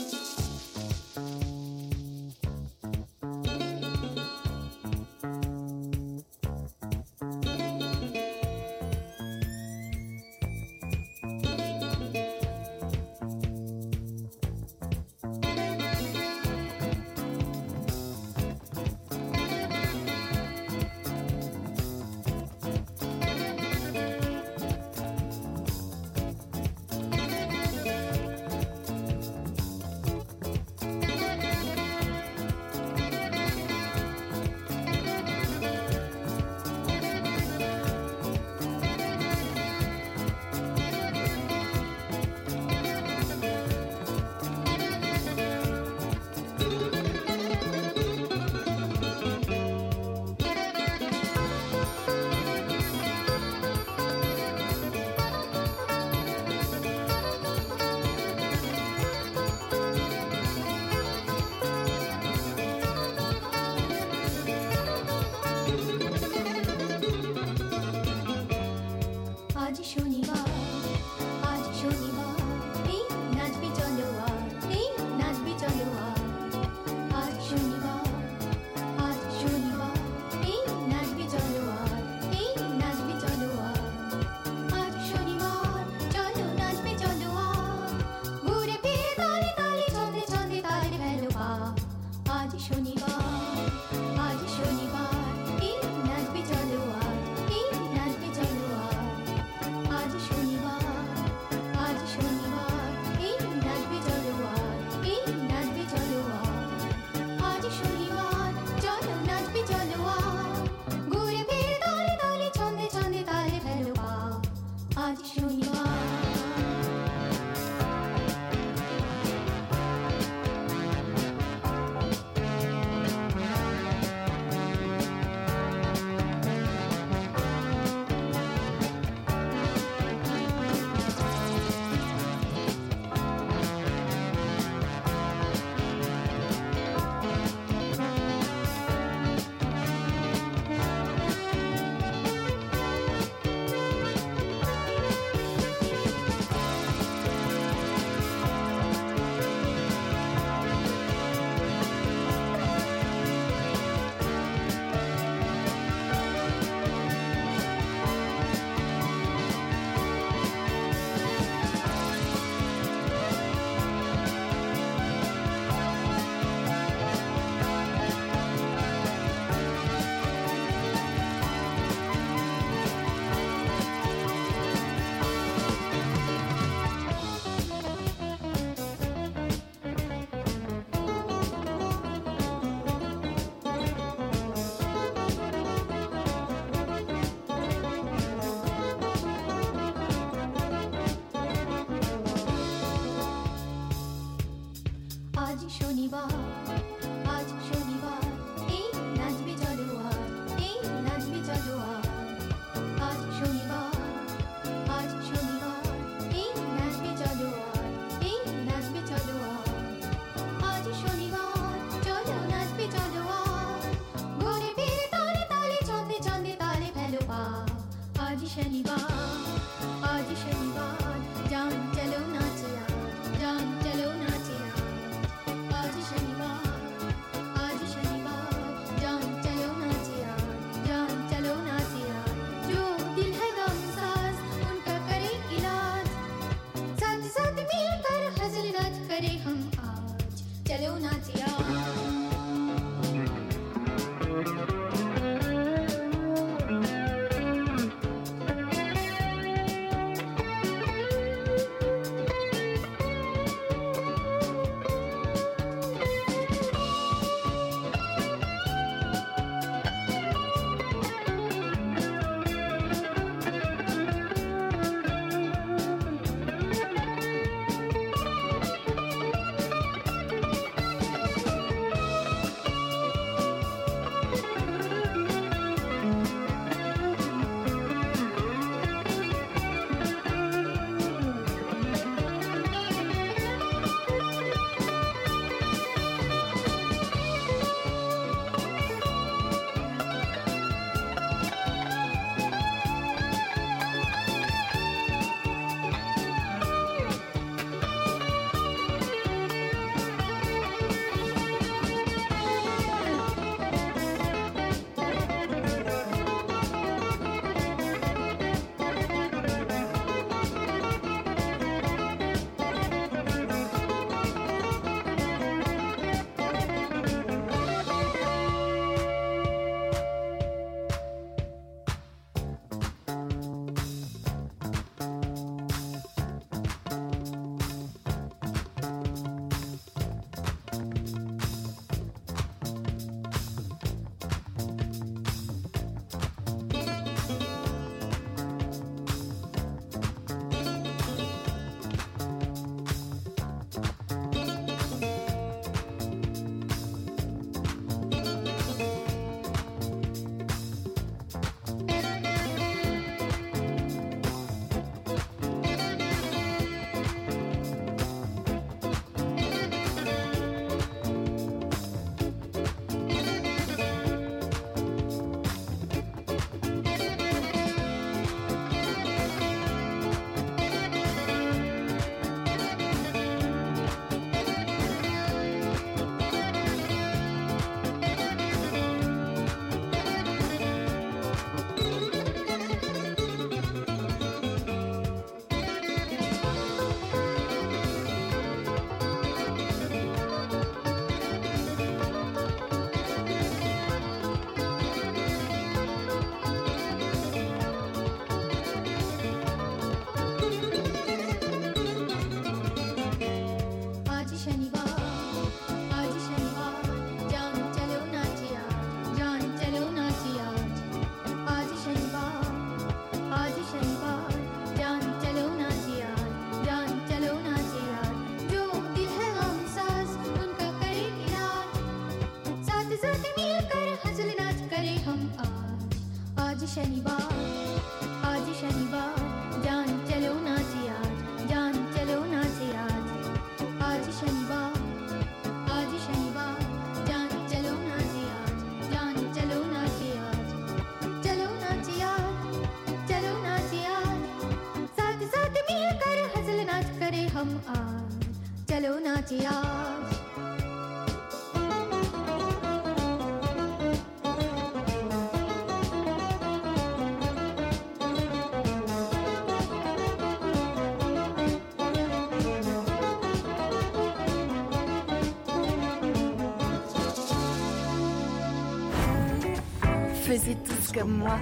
Faisiez 470.28 470.57
tous 470.57 470.91
comme 470.91 471.19
moi. 471.19 471.39